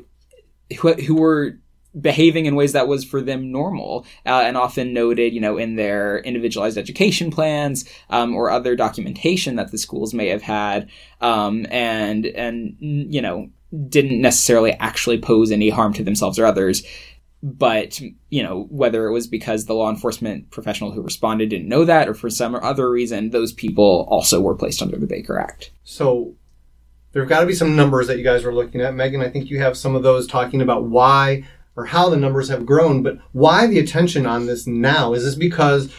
who, 0.79 0.93
who 0.93 1.15
were 1.15 1.59
behaving 1.99 2.45
in 2.45 2.55
ways 2.55 2.73
that 2.73 2.87
was 2.87 3.03
for 3.03 3.21
them 3.21 3.51
normal 3.51 4.05
uh, 4.25 4.43
and 4.45 4.55
often 4.55 4.93
noted 4.93 5.33
you 5.33 5.41
know 5.41 5.57
in 5.57 5.75
their 5.75 6.19
individualized 6.19 6.77
education 6.77 7.31
plans 7.31 7.83
um, 8.11 8.35
or 8.35 8.51
other 8.51 8.75
documentation 8.75 9.55
that 9.55 9.71
the 9.71 9.77
schools 9.77 10.13
may 10.13 10.27
have 10.27 10.43
had 10.43 10.87
um, 11.21 11.65
and 11.71 12.27
and 12.27 12.75
you 12.79 13.21
know 13.21 13.49
didn't 13.87 14.21
necessarily 14.21 14.71
actually 14.73 15.19
pose 15.19 15.51
any 15.51 15.69
harm 15.69 15.93
to 15.93 16.03
themselves 16.03 16.37
or 16.37 16.45
others 16.45 16.83
but 17.41 18.01
you 18.29 18.43
know 18.43 18.67
whether 18.69 19.07
it 19.07 19.13
was 19.13 19.27
because 19.27 19.65
the 19.65 19.73
law 19.73 19.89
enforcement 19.89 20.51
professional 20.51 20.91
who 20.91 21.01
responded 21.01 21.49
didn't 21.49 21.69
know 21.69 21.85
that 21.85 22.07
or 22.07 22.13
for 22.13 22.29
some 22.29 22.55
other 22.55 22.89
reason 22.89 23.29
those 23.29 23.53
people 23.53 24.05
also 24.09 24.41
were 24.41 24.55
placed 24.55 24.81
under 24.81 24.97
the 24.97 25.07
baker 25.07 25.39
act. 25.39 25.71
So 25.83 26.35
there 27.11 27.21
have 27.21 27.29
got 27.29 27.41
to 27.41 27.45
be 27.45 27.55
some 27.55 27.75
numbers 27.75 28.07
that 28.07 28.17
you 28.17 28.23
guys 28.23 28.43
were 28.43 28.53
looking 28.53 28.81
at. 28.81 28.93
Megan 28.93 29.21
i 29.21 29.29
think 29.29 29.49
you 29.49 29.59
have 29.59 29.77
some 29.77 29.95
of 29.95 30.03
those 30.03 30.27
talking 30.27 30.61
about 30.61 30.85
why 30.85 31.45
or 31.75 31.85
how 31.85 32.09
the 32.09 32.17
numbers 32.17 32.49
have 32.49 32.65
grown 32.65 33.03
but 33.03 33.19
why 33.31 33.67
the 33.67 33.79
attention 33.79 34.25
on 34.25 34.45
this 34.45 34.67
now? 34.67 35.13
Is 35.13 35.23
this 35.23 35.35
because 35.35 35.93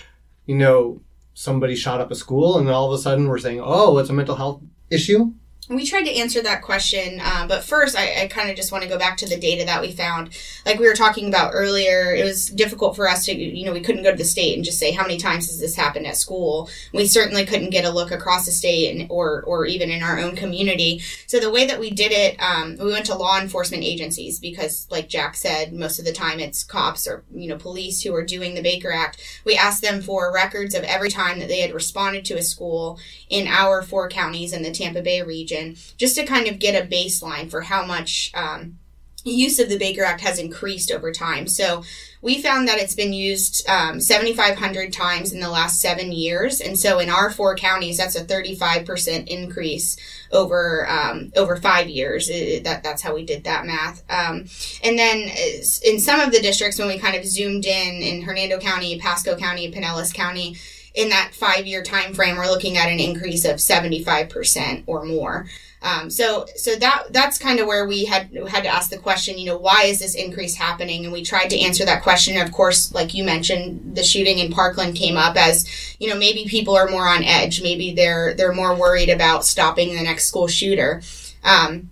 you 0.44 0.56
know 0.56 1.00
somebody 1.32 1.74
shot 1.74 2.00
up 2.00 2.10
a 2.10 2.14
school 2.14 2.58
and 2.58 2.68
all 2.68 2.92
of 2.92 2.98
a 2.98 3.02
sudden 3.02 3.28
we're 3.28 3.38
saying 3.38 3.62
oh 3.64 3.96
it's 3.96 4.10
a 4.10 4.12
mental 4.12 4.36
health 4.36 4.60
issue 4.90 5.32
we 5.70 5.86
tried 5.86 6.02
to 6.02 6.12
answer 6.12 6.42
that 6.42 6.62
question, 6.62 7.20
uh, 7.22 7.46
but 7.46 7.62
first, 7.62 7.96
I, 7.96 8.24
I 8.24 8.26
kind 8.26 8.50
of 8.50 8.56
just 8.56 8.72
want 8.72 8.82
to 8.82 8.90
go 8.90 8.98
back 8.98 9.16
to 9.18 9.28
the 9.28 9.36
data 9.36 9.64
that 9.66 9.80
we 9.80 9.92
found. 9.92 10.30
Like 10.66 10.80
we 10.80 10.88
were 10.88 10.94
talking 10.94 11.28
about 11.28 11.52
earlier, 11.54 12.12
it 12.12 12.24
was 12.24 12.46
difficult 12.46 12.96
for 12.96 13.08
us 13.08 13.24
to, 13.26 13.32
you 13.32 13.64
know, 13.64 13.72
we 13.72 13.80
couldn't 13.80 14.02
go 14.02 14.10
to 14.10 14.16
the 14.16 14.24
state 14.24 14.56
and 14.56 14.64
just 14.64 14.80
say 14.80 14.90
how 14.90 15.02
many 15.02 15.16
times 15.16 15.46
has 15.46 15.60
this 15.60 15.76
happened 15.76 16.08
at 16.08 16.16
school. 16.16 16.68
We 16.92 17.06
certainly 17.06 17.46
couldn't 17.46 17.70
get 17.70 17.84
a 17.84 17.90
look 17.90 18.10
across 18.10 18.46
the 18.46 18.52
state 18.52 18.96
and, 18.96 19.08
or 19.12 19.42
or 19.42 19.64
even 19.64 19.90
in 19.90 20.02
our 20.02 20.18
own 20.18 20.34
community. 20.34 21.02
So 21.28 21.38
the 21.38 21.52
way 21.52 21.66
that 21.68 21.78
we 21.78 21.90
did 21.90 22.10
it, 22.10 22.42
um, 22.42 22.76
we 22.76 22.90
went 22.90 23.06
to 23.06 23.14
law 23.14 23.38
enforcement 23.40 23.84
agencies 23.84 24.40
because, 24.40 24.88
like 24.90 25.08
Jack 25.08 25.36
said, 25.36 25.72
most 25.72 26.00
of 26.00 26.04
the 26.04 26.12
time 26.12 26.40
it's 26.40 26.64
cops 26.64 27.06
or 27.06 27.22
you 27.32 27.48
know 27.48 27.56
police 27.56 28.02
who 28.02 28.12
are 28.12 28.24
doing 28.24 28.54
the 28.54 28.62
Baker 28.62 28.90
Act. 28.90 29.22
We 29.44 29.56
asked 29.56 29.82
them 29.82 30.02
for 30.02 30.32
records 30.34 30.74
of 30.74 30.82
every 30.82 31.10
time 31.10 31.38
that 31.38 31.46
they 31.46 31.60
had 31.60 31.72
responded 31.72 32.24
to 32.24 32.38
a 32.38 32.42
school 32.42 32.98
in 33.28 33.46
our 33.46 33.82
four 33.82 34.08
counties 34.08 34.52
in 34.52 34.64
the 34.64 34.72
Tampa 34.72 35.00
Bay 35.00 35.22
region 35.22 35.59
just 35.96 36.16
to 36.16 36.24
kind 36.24 36.48
of 36.48 36.58
get 36.58 36.80
a 36.80 36.86
baseline 36.86 37.50
for 37.50 37.62
how 37.62 37.84
much 37.84 38.30
um, 38.34 38.78
use 39.24 39.58
of 39.58 39.68
the 39.68 39.78
Baker 39.78 40.02
Act 40.02 40.20
has 40.22 40.38
increased 40.38 40.90
over 40.90 41.12
time. 41.12 41.46
So 41.46 41.82
we 42.22 42.40
found 42.40 42.68
that 42.68 42.78
it's 42.78 42.94
been 42.94 43.12
used 43.12 43.68
um, 43.68 44.00
7,500 44.00 44.92
times 44.92 45.32
in 45.32 45.40
the 45.40 45.50
last 45.50 45.80
seven 45.80 46.12
years, 46.12 46.60
and 46.60 46.78
so 46.78 46.98
in 46.98 47.08
our 47.08 47.30
four 47.30 47.56
counties, 47.56 47.96
that's 47.96 48.16
a 48.16 48.24
35% 48.24 49.26
increase 49.26 49.96
over 50.32 50.88
um, 50.88 51.32
over 51.36 51.56
five 51.56 51.88
years. 51.88 52.28
It, 52.28 52.64
that 52.64 52.82
that's 52.82 53.02
how 53.02 53.14
we 53.14 53.24
did 53.24 53.44
that 53.44 53.66
math. 53.66 54.02
Um, 54.10 54.46
and 54.84 54.98
then 54.98 55.30
uh, 55.30 55.62
in 55.84 55.98
some 55.98 56.20
of 56.20 56.32
the 56.32 56.40
districts, 56.40 56.78
when 56.78 56.88
we 56.88 56.98
kind 56.98 57.16
of 57.16 57.24
zoomed 57.24 57.66
in 57.66 58.02
in 58.02 58.22
Hernando 58.22 58.58
County, 58.58 58.98
Pasco 58.98 59.36
County, 59.36 59.72
Pinellas 59.72 60.12
County 60.12 60.56
in 60.94 61.08
that 61.10 61.32
five 61.34 61.66
year 61.66 61.82
time 61.82 62.14
frame, 62.14 62.36
we're 62.36 62.46
looking 62.46 62.76
at 62.76 62.88
an 62.88 63.00
increase 63.00 63.44
of 63.44 63.56
75% 63.56 64.84
or 64.86 65.04
more. 65.04 65.46
Um, 65.82 66.10
so 66.10 66.44
so 66.56 66.76
that 66.76 67.04
that's 67.10 67.38
kind 67.38 67.58
of 67.58 67.66
where 67.66 67.86
we 67.86 68.04
had 68.04 68.30
had 68.48 68.64
to 68.64 68.68
ask 68.68 68.90
the 68.90 68.98
question, 68.98 69.38
you 69.38 69.46
know, 69.46 69.56
why 69.56 69.84
is 69.84 70.00
this 70.00 70.14
increase 70.14 70.54
happening? 70.54 71.04
And 71.04 71.12
we 71.12 71.22
tried 71.22 71.48
to 71.50 71.58
answer 71.58 71.86
that 71.86 72.02
question. 72.02 72.38
Of 72.38 72.52
course, 72.52 72.92
like 72.92 73.14
you 73.14 73.24
mentioned, 73.24 73.96
the 73.96 74.02
shooting 74.02 74.38
in 74.38 74.52
Parkland 74.52 74.94
came 74.94 75.16
up 75.16 75.36
as, 75.36 75.66
you 75.98 76.10
know, 76.10 76.18
maybe 76.18 76.44
people 76.44 76.76
are 76.76 76.88
more 76.88 77.08
on 77.08 77.24
edge. 77.24 77.62
Maybe 77.62 77.94
they're 77.94 78.34
they're 78.34 78.52
more 78.52 78.74
worried 78.74 79.08
about 79.08 79.46
stopping 79.46 79.94
the 79.94 80.02
next 80.02 80.26
school 80.26 80.48
shooter. 80.48 81.00
Um, 81.44 81.88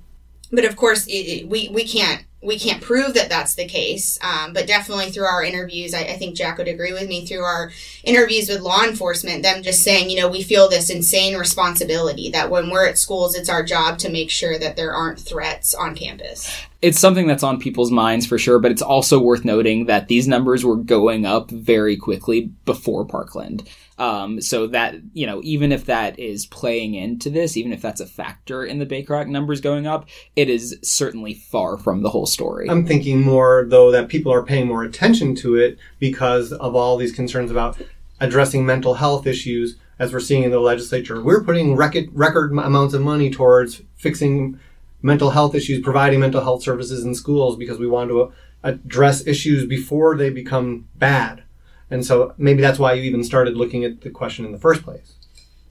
but 0.52 0.66
of 0.66 0.76
course, 0.76 1.06
it, 1.06 1.12
it, 1.12 1.48
we 1.48 1.68
we 1.68 1.86
can't 1.86 2.24
we 2.40 2.58
can't 2.58 2.80
prove 2.80 3.14
that 3.14 3.28
that's 3.28 3.56
the 3.56 3.66
case, 3.66 4.16
um, 4.22 4.52
but 4.52 4.66
definitely 4.66 5.10
through 5.10 5.24
our 5.24 5.42
interviews, 5.42 5.92
I, 5.92 6.02
I, 6.02 6.16
think 6.16 6.36
Jack 6.36 6.58
would 6.58 6.68
agree 6.68 6.92
with 6.92 7.08
me. 7.08 7.26
Through 7.26 7.42
our 7.42 7.72
interviews 8.04 8.48
with 8.48 8.60
law 8.60 8.84
enforcement, 8.84 9.42
them 9.42 9.62
just 9.62 9.82
saying, 9.82 10.08
you 10.08 10.20
know, 10.20 10.28
we 10.28 10.44
feel 10.44 10.68
this 10.68 10.88
insane 10.88 11.36
responsibility 11.36 12.30
that 12.30 12.48
when 12.48 12.70
we're 12.70 12.86
at 12.86 12.96
schools, 12.96 13.34
it's 13.34 13.48
our 13.48 13.64
job 13.64 13.98
to 13.98 14.08
make 14.08 14.30
sure 14.30 14.56
that 14.56 14.76
there 14.76 14.94
aren't 14.94 15.18
threats 15.18 15.74
on 15.74 15.96
campus. 15.96 16.64
It's 16.80 17.00
something 17.00 17.26
that's 17.26 17.42
on 17.42 17.58
people's 17.58 17.90
minds 17.90 18.24
for 18.24 18.38
sure, 18.38 18.60
but 18.60 18.70
it's 18.70 18.82
also 18.82 19.18
worth 19.18 19.44
noting 19.44 19.86
that 19.86 20.06
these 20.06 20.28
numbers 20.28 20.64
were 20.64 20.76
going 20.76 21.26
up 21.26 21.50
very 21.50 21.96
quickly 21.96 22.52
before 22.64 23.04
Parkland. 23.04 23.68
Um, 23.98 24.40
so 24.40 24.68
that, 24.68 24.94
you 25.12 25.26
know, 25.26 25.40
even 25.42 25.72
if 25.72 25.86
that 25.86 26.20
is 26.20 26.46
playing 26.46 26.94
into 26.94 27.30
this, 27.30 27.56
even 27.56 27.72
if 27.72 27.82
that's 27.82 28.00
a 28.00 28.06
factor 28.06 28.64
in 28.64 28.78
the 28.78 28.86
Baker 28.86 29.24
numbers 29.24 29.60
going 29.60 29.88
up, 29.88 30.08
it 30.36 30.48
is 30.48 30.78
certainly 30.82 31.34
far 31.34 31.76
from 31.76 32.02
the 32.02 32.10
whole 32.10 32.26
story. 32.26 32.70
I'm 32.70 32.86
thinking 32.86 33.22
more, 33.22 33.66
though, 33.68 33.90
that 33.90 34.08
people 34.08 34.32
are 34.32 34.44
paying 34.44 34.68
more 34.68 34.84
attention 34.84 35.34
to 35.36 35.56
it 35.56 35.78
because 35.98 36.52
of 36.52 36.76
all 36.76 36.96
these 36.96 37.10
concerns 37.10 37.50
about 37.50 37.76
addressing 38.20 38.64
mental 38.64 38.94
health 38.94 39.26
issues, 39.26 39.76
as 39.98 40.12
we're 40.12 40.20
seeing 40.20 40.44
in 40.44 40.52
the 40.52 40.60
legislature. 40.60 41.20
We're 41.20 41.42
putting 41.42 41.74
record, 41.74 42.10
record 42.12 42.52
amounts 42.52 42.94
of 42.94 43.02
money 43.02 43.30
towards 43.30 43.82
fixing 43.96 44.60
mental 45.02 45.30
health 45.30 45.56
issues, 45.56 45.82
providing 45.82 46.20
mental 46.20 46.42
health 46.42 46.62
services 46.62 47.04
in 47.04 47.14
schools 47.16 47.56
because 47.56 47.78
we 47.78 47.88
want 47.88 48.10
to 48.10 48.32
address 48.62 49.26
issues 49.26 49.66
before 49.66 50.16
they 50.16 50.30
become 50.30 50.86
bad. 50.96 51.42
And 51.90 52.04
so 52.04 52.34
maybe 52.36 52.60
that's 52.60 52.78
why 52.78 52.92
you 52.92 53.02
even 53.02 53.24
started 53.24 53.56
looking 53.56 53.84
at 53.84 54.02
the 54.02 54.10
question 54.10 54.44
in 54.44 54.52
the 54.52 54.58
first 54.58 54.82
place. 54.82 55.14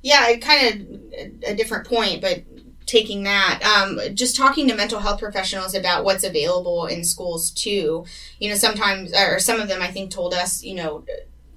Yeah, 0.01 0.35
kind 0.37 0.67
of 0.67 1.43
a 1.43 1.55
different 1.55 1.87
point, 1.87 2.21
but 2.21 2.43
taking 2.85 3.23
that, 3.23 3.61
um, 3.63 3.99
just 4.15 4.35
talking 4.35 4.67
to 4.67 4.75
mental 4.75 4.99
health 4.99 5.19
professionals 5.19 5.75
about 5.75 6.05
what's 6.05 6.23
available 6.23 6.85
in 6.85 7.03
schools 7.03 7.51
too. 7.51 8.05
You 8.39 8.49
know, 8.49 8.55
sometimes, 8.55 9.13
or 9.13 9.39
some 9.39 9.59
of 9.59 9.67
them 9.67 9.81
I 9.81 9.87
think 9.87 10.09
told 10.09 10.33
us, 10.33 10.63
you 10.63 10.73
know, 10.73 11.03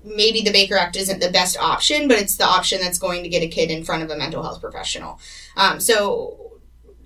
maybe 0.03 0.43
the 0.43 0.51
Baker 0.51 0.77
Act 0.77 0.97
isn't 0.97 1.21
the 1.21 1.31
best 1.31 1.59
option, 1.59 2.09
but 2.09 2.19
it's 2.19 2.37
the 2.37 2.45
option 2.45 2.81
that's 2.81 2.99
going 2.99 3.23
to 3.23 3.29
get 3.29 3.43
a 3.43 3.49
kid 3.49 3.71
in 3.71 3.85
front 3.85 4.03
of 4.03 4.11
a 4.11 4.17
mental 4.17 4.43
health 4.43 4.61
professional. 4.61 5.21
Um, 5.57 5.79
so 5.79 6.59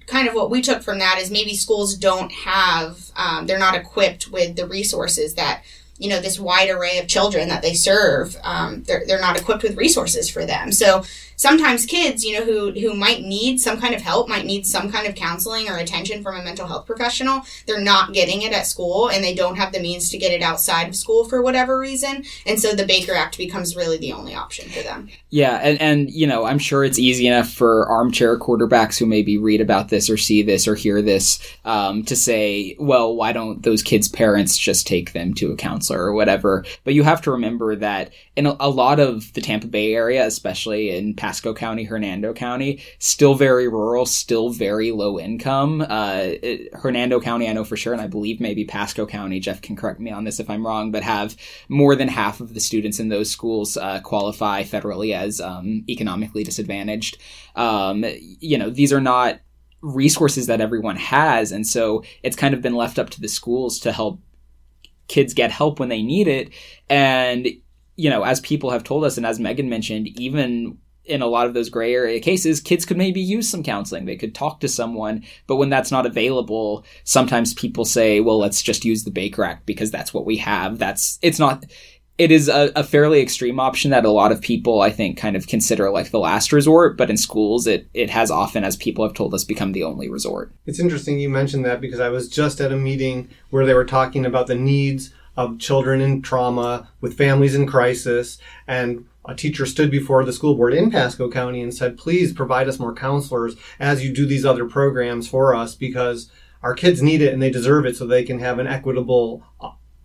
kind 0.06 0.28
of 0.28 0.34
what 0.34 0.50
we 0.50 0.62
took 0.62 0.82
from 0.82 0.98
that 0.98 1.18
is 1.18 1.30
maybe 1.30 1.54
schools 1.54 1.96
don't 1.96 2.32
have, 2.32 3.10
um, 3.16 3.46
they're 3.46 3.58
not 3.58 3.74
equipped 3.74 4.30
with 4.30 4.56
the 4.56 4.66
resources 4.66 5.34
that 5.34 5.62
you 5.98 6.08
know 6.08 6.20
this 6.20 6.38
wide 6.38 6.70
array 6.70 6.98
of 6.98 7.06
children 7.06 7.48
that 7.48 7.62
they 7.62 7.74
serve 7.74 8.36
um, 8.42 8.82
they're, 8.84 9.04
they're 9.06 9.20
not 9.20 9.40
equipped 9.40 9.62
with 9.62 9.76
resources 9.76 10.28
for 10.28 10.44
them. 10.44 10.72
So 10.72 11.04
sometimes 11.36 11.86
kids, 11.86 12.24
you 12.24 12.38
know, 12.38 12.44
who, 12.44 12.72
who 12.72 12.94
might 12.94 13.22
need 13.22 13.60
some 13.60 13.80
kind 13.80 13.94
of 13.94 14.02
help, 14.02 14.28
might 14.28 14.46
need 14.46 14.66
some 14.66 14.90
kind 14.90 15.06
of 15.06 15.14
counseling 15.14 15.68
or 15.68 15.78
attention 15.78 16.22
from 16.22 16.36
a 16.36 16.42
mental 16.42 16.66
health 16.66 16.86
professional, 16.86 17.42
they're 17.66 17.80
not 17.80 18.12
getting 18.12 18.42
it 18.42 18.52
at 18.52 18.66
school 18.66 19.10
and 19.10 19.22
they 19.22 19.34
don't 19.34 19.56
have 19.56 19.72
the 19.72 19.80
means 19.80 20.10
to 20.10 20.18
get 20.18 20.32
it 20.32 20.42
outside 20.42 20.88
of 20.88 20.96
school 20.96 21.24
for 21.24 21.42
whatever 21.42 21.78
reason. 21.78 22.24
And 22.46 22.60
so 22.60 22.74
the 22.74 22.86
Baker 22.86 23.14
Act 23.14 23.38
becomes 23.38 23.76
really 23.76 23.98
the 23.98 24.12
only 24.12 24.34
option 24.34 24.68
for 24.68 24.82
them. 24.82 25.08
Yeah. 25.30 25.60
And, 25.62 25.80
and 25.80 26.10
you 26.10 26.26
know, 26.26 26.44
I'm 26.44 26.58
sure 26.58 26.84
it's 26.84 26.98
easy 26.98 27.26
enough 27.26 27.50
for 27.50 27.86
armchair 27.88 28.38
quarterbacks 28.38 28.98
who 28.98 29.06
maybe 29.06 29.38
read 29.38 29.60
about 29.60 29.88
this 29.88 30.08
or 30.08 30.16
see 30.16 30.42
this 30.42 30.68
or 30.68 30.74
hear 30.74 31.02
this 31.02 31.40
um, 31.64 32.02
to 32.04 32.16
say, 32.16 32.76
well, 32.78 33.14
why 33.14 33.32
don't 33.32 33.62
those 33.62 33.82
kids' 33.82 34.08
parents 34.08 34.56
just 34.56 34.86
take 34.86 35.12
them 35.12 35.34
to 35.34 35.52
a 35.52 35.56
counselor 35.56 36.00
or 36.00 36.12
whatever? 36.12 36.64
But 36.84 36.94
you 36.94 37.02
have 37.02 37.22
to 37.22 37.30
remember 37.30 37.76
that 37.76 38.12
in 38.36 38.46
a, 38.46 38.56
a 38.60 38.68
lot 38.68 39.00
of 39.00 39.32
the 39.34 39.40
Tampa 39.40 39.66
Bay 39.66 39.94
area, 39.94 40.26
especially 40.26 40.90
in 40.90 41.14
Pasco 41.24 41.54
County, 41.54 41.84
Hernando 41.84 42.34
County, 42.34 42.82
still 42.98 43.34
very 43.34 43.66
rural, 43.66 44.04
still 44.04 44.50
very 44.50 44.92
low 44.92 45.18
income. 45.18 45.80
Uh, 45.80 46.20
it, 46.22 46.74
Hernando 46.74 47.18
County, 47.18 47.48
I 47.48 47.54
know 47.54 47.64
for 47.64 47.78
sure, 47.78 47.94
and 47.94 48.02
I 48.02 48.08
believe 48.08 48.42
maybe 48.42 48.66
Pasco 48.66 49.06
County, 49.06 49.40
Jeff 49.40 49.62
can 49.62 49.74
correct 49.74 50.00
me 50.00 50.10
on 50.10 50.24
this 50.24 50.38
if 50.38 50.50
I'm 50.50 50.66
wrong, 50.66 50.90
but 50.90 51.02
have 51.02 51.34
more 51.70 51.96
than 51.96 52.08
half 52.08 52.42
of 52.42 52.52
the 52.52 52.60
students 52.60 53.00
in 53.00 53.08
those 53.08 53.30
schools 53.30 53.78
uh, 53.78 54.02
qualify 54.02 54.64
federally 54.64 55.14
as 55.14 55.40
um, 55.40 55.82
economically 55.88 56.44
disadvantaged. 56.44 57.16
Um, 57.56 58.04
you 58.18 58.58
know, 58.58 58.68
these 58.68 58.92
are 58.92 59.00
not 59.00 59.40
resources 59.80 60.46
that 60.48 60.60
everyone 60.60 60.96
has, 60.96 61.52
and 61.52 61.66
so 61.66 62.04
it's 62.22 62.36
kind 62.36 62.52
of 62.52 62.60
been 62.60 62.74
left 62.74 62.98
up 62.98 63.08
to 63.10 63.20
the 63.22 63.28
schools 63.28 63.78
to 63.80 63.92
help 63.92 64.20
kids 65.08 65.32
get 65.32 65.50
help 65.50 65.80
when 65.80 65.88
they 65.88 66.02
need 66.02 66.28
it. 66.28 66.50
And 66.90 67.48
you 67.96 68.10
know, 68.10 68.24
as 68.24 68.40
people 68.40 68.70
have 68.70 68.84
told 68.84 69.04
us, 69.04 69.16
and 69.16 69.24
as 69.24 69.38
Megan 69.38 69.70
mentioned, 69.70 70.08
even 70.20 70.78
in 71.06 71.22
a 71.22 71.26
lot 71.26 71.46
of 71.46 71.54
those 71.54 71.68
gray 71.68 71.94
area 71.94 72.20
cases, 72.20 72.60
kids 72.60 72.84
could 72.84 72.96
maybe 72.96 73.20
use 73.20 73.48
some 73.48 73.62
counseling. 73.62 74.06
They 74.06 74.16
could 74.16 74.34
talk 74.34 74.60
to 74.60 74.68
someone, 74.68 75.24
but 75.46 75.56
when 75.56 75.70
that's 75.70 75.90
not 75.90 76.06
available, 76.06 76.84
sometimes 77.04 77.54
people 77.54 77.84
say, 77.84 78.20
well, 78.20 78.38
let's 78.38 78.62
just 78.62 78.84
use 78.84 79.04
the 79.04 79.10
Baker 79.10 79.44
Act 79.44 79.66
because 79.66 79.90
that's 79.90 80.14
what 80.14 80.24
we 80.24 80.38
have. 80.38 80.78
That's, 80.78 81.18
it's 81.22 81.38
not, 81.38 81.64
it 82.16 82.30
is 82.30 82.48
a, 82.48 82.70
a, 82.76 82.84
fairly 82.84 83.20
extreme 83.20 83.58
option 83.58 83.90
that 83.90 84.04
a 84.04 84.10
lot 84.10 84.32
of 84.32 84.40
people, 84.40 84.80
I 84.80 84.90
think, 84.90 85.18
kind 85.18 85.34
of 85.36 85.48
consider 85.48 85.90
like 85.90 86.10
the 86.10 86.20
last 86.20 86.52
resort, 86.52 86.96
but 86.96 87.10
in 87.10 87.16
schools, 87.16 87.66
it, 87.66 87.88
it 87.92 88.08
has 88.10 88.30
often, 88.30 88.64
as 88.64 88.76
people 88.76 89.04
have 89.04 89.14
told 89.14 89.34
us, 89.34 89.44
become 89.44 89.72
the 89.72 89.82
only 89.82 90.08
resort. 90.08 90.52
It's 90.64 90.78
interesting 90.78 91.18
you 91.18 91.28
mentioned 91.28 91.64
that 91.64 91.80
because 91.80 92.00
I 92.00 92.10
was 92.10 92.28
just 92.28 92.60
at 92.60 92.72
a 92.72 92.76
meeting 92.76 93.28
where 93.50 93.66
they 93.66 93.74
were 93.74 93.84
talking 93.84 94.24
about 94.24 94.46
the 94.46 94.54
needs 94.54 95.12
of 95.36 95.58
children 95.58 96.00
in 96.00 96.22
trauma 96.22 96.88
with 97.00 97.18
families 97.18 97.56
in 97.56 97.66
crisis 97.66 98.38
and 98.68 99.04
a 99.26 99.34
teacher 99.34 99.66
stood 99.66 99.90
before 99.90 100.24
the 100.24 100.32
school 100.32 100.54
board 100.54 100.74
in 100.74 100.90
Pasco 100.90 101.30
County 101.30 101.62
and 101.62 101.74
said, 101.74 101.96
please 101.96 102.32
provide 102.32 102.68
us 102.68 102.78
more 102.78 102.94
counselors 102.94 103.56
as 103.78 104.04
you 104.04 104.12
do 104.12 104.26
these 104.26 104.44
other 104.44 104.66
programs 104.66 105.28
for 105.28 105.54
us 105.54 105.74
because 105.74 106.30
our 106.62 106.74
kids 106.74 107.02
need 107.02 107.22
it 107.22 107.32
and 107.32 107.42
they 107.42 107.50
deserve 107.50 107.86
it 107.86 107.96
so 107.96 108.06
they 108.06 108.24
can 108.24 108.38
have 108.38 108.58
an 108.58 108.66
equitable 108.66 109.42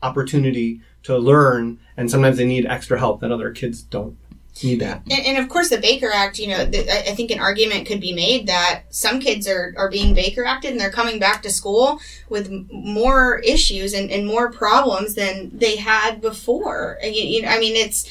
opportunity 0.01 0.81
to 1.03 1.17
learn. 1.17 1.79
And 1.97 2.09
sometimes 2.09 2.37
they 2.37 2.45
need 2.45 2.65
extra 2.65 2.97
help 2.97 3.21
that 3.21 3.31
other 3.31 3.51
kids 3.51 3.81
don't 3.81 4.17
need 4.63 4.79
that. 4.79 5.03
And, 5.09 5.25
and 5.25 5.37
of 5.37 5.49
course, 5.49 5.69
the 5.69 5.77
Baker 5.77 6.09
Act, 6.13 6.39
you 6.39 6.47
know, 6.47 6.65
the, 6.65 6.89
I 6.89 7.13
think 7.13 7.31
an 7.31 7.39
argument 7.39 7.87
could 7.87 8.01
be 8.01 8.13
made 8.13 8.47
that 8.47 8.83
some 8.89 9.19
kids 9.19 9.47
are, 9.47 9.73
are 9.77 9.89
being 9.89 10.13
Baker 10.13 10.43
Acted 10.43 10.71
and 10.71 10.79
they're 10.79 10.91
coming 10.91 11.19
back 11.19 11.41
to 11.43 11.51
school 11.51 11.99
with 12.29 12.49
more 12.71 13.39
issues 13.39 13.93
and, 13.93 14.11
and 14.11 14.25
more 14.25 14.51
problems 14.51 15.15
than 15.15 15.51
they 15.53 15.77
had 15.77 16.21
before. 16.21 16.97
You, 17.03 17.11
you 17.11 17.41
know, 17.41 17.49
I 17.49 17.59
mean, 17.59 17.75
it's 17.75 18.09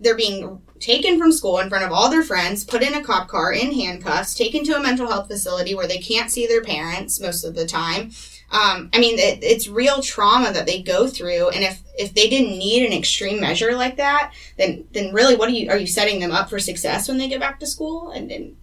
they're 0.00 0.16
being 0.16 0.60
taken 0.78 1.18
from 1.18 1.32
school 1.32 1.58
in 1.58 1.68
front 1.68 1.84
of 1.84 1.92
all 1.92 2.10
their 2.10 2.22
friends, 2.22 2.64
put 2.64 2.82
in 2.82 2.94
a 2.94 3.04
cop 3.04 3.28
car 3.28 3.52
in 3.52 3.72
handcuffs, 3.72 4.34
taken 4.34 4.64
to 4.64 4.76
a 4.76 4.82
mental 4.82 5.08
health 5.08 5.28
facility 5.28 5.74
where 5.74 5.86
they 5.86 5.98
can't 5.98 6.30
see 6.30 6.46
their 6.46 6.62
parents 6.62 7.20
most 7.20 7.44
of 7.44 7.54
the 7.54 7.66
time. 7.66 8.10
Um, 8.50 8.90
I 8.92 8.98
mean, 8.98 9.18
it, 9.18 9.44
it's 9.44 9.68
real 9.68 10.02
trauma 10.02 10.52
that 10.52 10.66
they 10.66 10.82
go 10.82 11.06
through, 11.06 11.50
and 11.50 11.62
if 11.62 11.82
if 11.96 12.14
they 12.14 12.28
didn't 12.28 12.58
need 12.58 12.84
an 12.84 12.92
extreme 12.92 13.40
measure 13.40 13.76
like 13.76 13.96
that, 13.98 14.32
then 14.58 14.86
then 14.90 15.14
really, 15.14 15.36
what 15.36 15.48
are 15.48 15.52
you 15.52 15.70
are 15.70 15.76
you 15.76 15.86
setting 15.86 16.18
them 16.18 16.32
up 16.32 16.50
for 16.50 16.58
success 16.58 17.06
when 17.08 17.18
they 17.18 17.28
get 17.28 17.38
back 17.38 17.60
to 17.60 17.66
school? 17.66 18.10
And, 18.10 18.30
and 18.32 18.56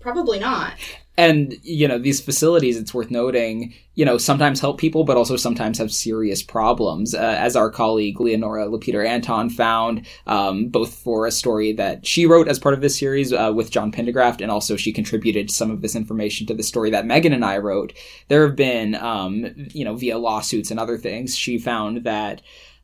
probably 0.00 0.38
not. 0.38 0.74
And 1.16 1.54
you 1.62 1.86
know 1.86 1.98
these 1.98 2.20
facilities 2.20 2.78
it's 2.78 2.94
worth 2.94 3.10
noting 3.10 3.74
you 3.94 4.06
know 4.06 4.16
sometimes 4.16 4.58
help 4.58 4.78
people 4.78 5.04
but 5.04 5.18
also 5.18 5.36
sometimes 5.36 5.76
have 5.76 5.92
serious 5.92 6.42
problems. 6.42 7.14
Uh, 7.14 7.18
as 7.38 7.56
our 7.56 7.70
colleague 7.70 8.18
leonora 8.20 8.66
lapeter 8.66 9.04
anton 9.04 9.50
found 9.50 10.06
um, 10.26 10.68
both 10.68 10.94
for 10.94 11.26
a 11.26 11.30
story 11.30 11.72
that 11.74 12.06
she 12.06 12.24
wrote 12.24 12.48
as 12.48 12.58
part 12.58 12.74
of 12.74 12.80
this 12.80 12.98
series 12.98 13.34
uh, 13.34 13.52
with 13.54 13.70
john 13.70 13.92
pendygraft 13.92 14.40
and 14.40 14.50
also 14.50 14.76
she 14.76 14.92
contributed 14.92 15.50
some 15.50 15.70
of 15.70 15.82
this 15.82 15.94
information 15.94 16.46
to 16.46 16.54
the 16.54 16.62
story 16.62 16.88
that 16.90 17.04
megan 17.04 17.34
and 17.34 17.44
i 17.44 17.58
wrote 17.58 17.92
there 18.28 18.46
have 18.46 18.56
been 18.56 18.94
um, 18.94 19.46
you 19.74 19.84
know 19.84 19.96
via 19.96 20.16
lawsuits 20.16 20.70
and 20.70 20.80
other 20.80 20.96
things 20.96 21.36
she 21.36 21.58
found 21.58 22.04
that 22.04 22.40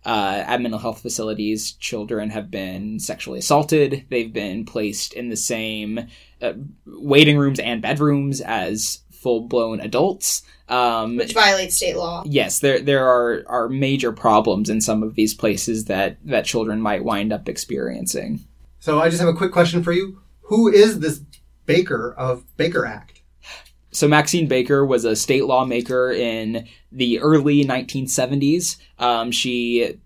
uh, 0.07 0.45
at 0.47 0.61
mental 0.63 0.79
health 0.79 1.03
facilities, 1.03 1.73
children 1.73 2.31
have 2.31 2.49
been 2.49 3.01
sexually 3.01 3.41
assaulted. 3.41 4.07
They've 4.09 4.33
been 4.33 4.65
placed 4.65 5.13
in 5.13 5.31
the 5.31 5.37
same 5.37 6.07
uh, 6.41 6.53
waiting 6.87 7.37
rooms 7.37 7.59
and 7.59 7.83
bedrooms 7.83 8.41
as 8.41 9.01
full 9.11 9.41
blown 9.49 9.81
adults. 9.81 10.43
Um, 10.69 11.17
Which 11.17 11.35
violates 11.35 11.77
state 11.77 11.97
law. 11.97 12.23
Yes, 12.25 12.61
there 12.61 12.81
there 12.81 13.09
are 13.09 13.43
are 13.49 13.69
major 13.69 14.13
problems 14.13 14.71
in 14.71 14.81
some 14.81 15.03
of 15.03 15.17
these 15.17 15.35
places 15.35 15.87
that 15.87 16.19
that 16.25 16.45
children 16.45 16.81
might 16.81 17.05
wind 17.05 17.33
up 17.33 17.49
experiencing. 17.49 18.45
So 18.79 19.01
I 19.01 19.09
just 19.09 19.21
have 19.21 19.29
a 19.29 19.37
quick 19.37 19.51
question 19.51 19.83
for 19.83 19.93
you. 19.93 20.21
Who 20.43 20.69
is 20.69 21.01
this 21.01 21.21
Baker 21.67 22.15
of 22.17 22.45
Baker 22.57 22.87
Act? 22.87 23.16
So 23.97 24.07
Maxine 24.07 24.47
Baker 24.47 24.85
was 24.85 25.07
a 25.07 25.17
state 25.17 25.47
lawmaker 25.47 26.13
in 26.13 26.69
the 26.93 27.19
early 27.21 27.65
1970s. 27.65 28.77
Um, 28.99 29.31
she 29.31 29.99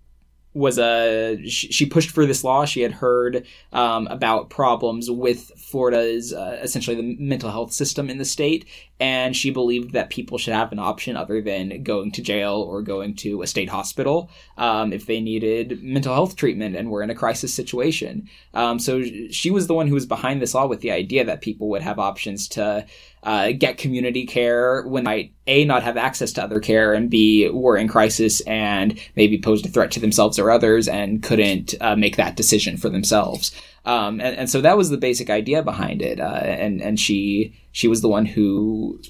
was 0.55 0.79
a 0.79 1.45
she 1.45 1.87
pushed 1.87 2.13
for 2.13 2.25
this 2.25 2.45
law. 2.45 2.65
She 2.65 2.83
had 2.83 2.93
heard 2.93 3.49
um, 3.73 4.07
about 4.07 4.49
problems 4.49 5.11
with 5.11 5.51
Florida's 5.57 6.33
uh, 6.33 6.61
essentially 6.63 6.95
the 6.95 7.17
mental 7.19 7.51
health 7.51 7.73
system 7.73 8.09
in 8.09 8.19
the 8.19 8.25
state, 8.25 8.65
and 9.01 9.35
she 9.35 9.51
believed 9.51 9.93
that 9.93 10.11
people 10.11 10.37
should 10.37 10.53
have 10.53 10.71
an 10.73 10.79
option 10.79 11.17
other 11.17 11.41
than 11.41 11.83
going 11.83 12.13
to 12.13 12.23
jail 12.23 12.61
or 12.61 12.83
going 12.83 13.15
to 13.15 13.41
a 13.41 13.47
state 13.47 13.71
hospital 13.71 14.31
um, 14.59 14.93
if 14.93 15.07
they 15.07 15.21
needed 15.21 15.83
mental 15.83 16.15
health 16.15 16.37
treatment 16.37 16.77
and 16.77 16.91
were 16.91 17.03
in 17.03 17.09
a 17.09 17.15
crisis 17.15 17.53
situation. 17.53 18.29
Um, 18.53 18.79
so 18.79 19.03
she 19.31 19.51
was 19.51 19.67
the 19.67 19.75
one 19.75 19.87
who 19.87 19.95
was 19.95 20.07
behind 20.07 20.43
this 20.43 20.55
law 20.55 20.67
with 20.67 20.81
the 20.81 20.91
idea 20.91 21.25
that 21.25 21.41
people 21.41 21.71
would 21.71 21.83
have 21.83 21.99
options 21.99 22.47
to 22.49 22.85
uh, 23.23 23.53
get 23.53 23.79
community 23.79 24.27
care 24.27 24.83
when 24.87 25.05
they 25.05 25.11
might 25.11 25.35
a 25.47 25.65
not 25.65 25.83
have 25.83 25.97
access 25.97 26.33
to 26.33 26.43
other 26.43 26.61
care 26.61 26.95
and 26.95 27.11
b 27.11 27.49
were 27.51 27.77
in 27.77 27.89
crisis 27.89 28.41
and 28.43 28.99
maybe 29.17 29.37
posed 29.39 29.67
a 29.67 29.69
threat 29.69 29.91
to 29.91 30.01
themselves 30.01 30.39
or 30.39 30.51
others 30.51 30.89
and 30.89 31.23
couldn't 31.23 31.75
uh, 31.81 31.97
make 31.97 32.17
that 32.17 32.37
decision 32.37 32.77
for 32.77 32.89
themselves. 32.89 33.53
Um, 33.85 34.21
and, 34.21 34.37
and, 34.37 34.51
so 34.51 34.61
that 34.61 34.77
was 34.77 34.91
the 34.91 34.99
basic 34.99 35.31
idea 35.31 35.63
behind 35.63 36.03
it. 36.03 36.21
Uh, 36.21 36.25
and 36.25 36.83
and 36.83 37.01
she 37.01 37.55
she 37.73 37.89
was 37.89 38.03
the 38.03 38.09
one 38.09 38.27
who 38.27 39.01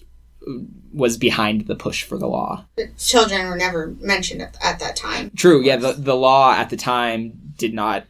was 0.93 1.17
behind 1.17 1.67
the 1.67 1.75
push 1.75 2.03
for 2.03 2.19
the 2.19 2.27
law. 2.27 2.65
Children 2.99 3.49
were 3.49 3.57
never 3.57 3.95
mentioned 4.01 4.43
at, 4.43 4.57
at 4.63 4.79
that 4.79 4.97
time. 4.97 5.31
True. 5.37 5.63
Yeah. 5.63 5.77
The 5.77 5.93
the 5.93 6.17
law 6.17 6.53
at 6.53 6.71
the 6.71 6.77
time 6.77 7.33
did 7.57 7.75
not 7.75 8.05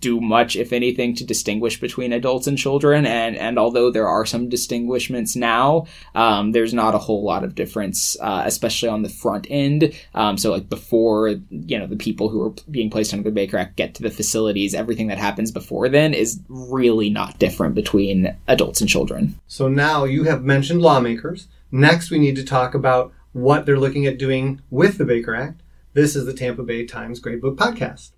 do 0.00 0.20
much, 0.20 0.56
if 0.56 0.72
anything, 0.72 1.14
to 1.14 1.24
distinguish 1.24 1.80
between 1.80 2.12
adults 2.12 2.46
and 2.46 2.56
children. 2.56 3.06
And 3.06 3.36
and 3.36 3.58
although 3.58 3.90
there 3.90 4.08
are 4.08 4.24
some 4.24 4.48
distinguishments 4.48 5.36
now, 5.36 5.86
um, 6.14 6.52
there's 6.52 6.72
not 6.72 6.94
a 6.94 6.98
whole 6.98 7.24
lot 7.24 7.44
of 7.44 7.54
difference, 7.54 8.16
uh, 8.20 8.42
especially 8.46 8.88
on 8.88 9.02
the 9.02 9.08
front 9.08 9.46
end. 9.50 9.92
Um, 10.14 10.38
so 10.38 10.50
like 10.50 10.68
before, 10.68 11.28
you 11.50 11.78
know, 11.78 11.86
the 11.86 11.96
people 11.96 12.28
who 12.28 12.42
are 12.42 12.54
being 12.70 12.90
placed 12.90 13.12
under 13.12 13.24
the 13.24 13.34
Baker 13.34 13.58
Act 13.58 13.76
get 13.76 13.94
to 13.96 14.02
the 14.02 14.10
facilities, 14.10 14.74
everything 14.74 15.08
that 15.08 15.18
happens 15.18 15.50
before 15.50 15.88
then 15.88 16.14
is 16.14 16.40
really 16.48 17.10
not 17.10 17.38
different 17.38 17.74
between 17.74 18.34
adults 18.48 18.80
and 18.80 18.88
children. 18.88 19.38
So 19.46 19.68
now 19.68 20.04
you 20.04 20.24
have 20.24 20.42
mentioned 20.42 20.82
lawmakers. 20.82 21.48
Next, 21.70 22.10
we 22.10 22.18
need 22.18 22.36
to 22.36 22.44
talk 22.44 22.74
about 22.74 23.12
what 23.32 23.66
they're 23.66 23.78
looking 23.78 24.06
at 24.06 24.18
doing 24.18 24.62
with 24.70 24.96
the 24.96 25.04
Baker 25.04 25.34
Act. 25.34 25.62
This 25.92 26.16
is 26.16 26.24
the 26.24 26.32
Tampa 26.32 26.62
Bay 26.62 26.86
Times 26.86 27.20
Gradebook 27.20 27.56
Podcast. 27.56 28.12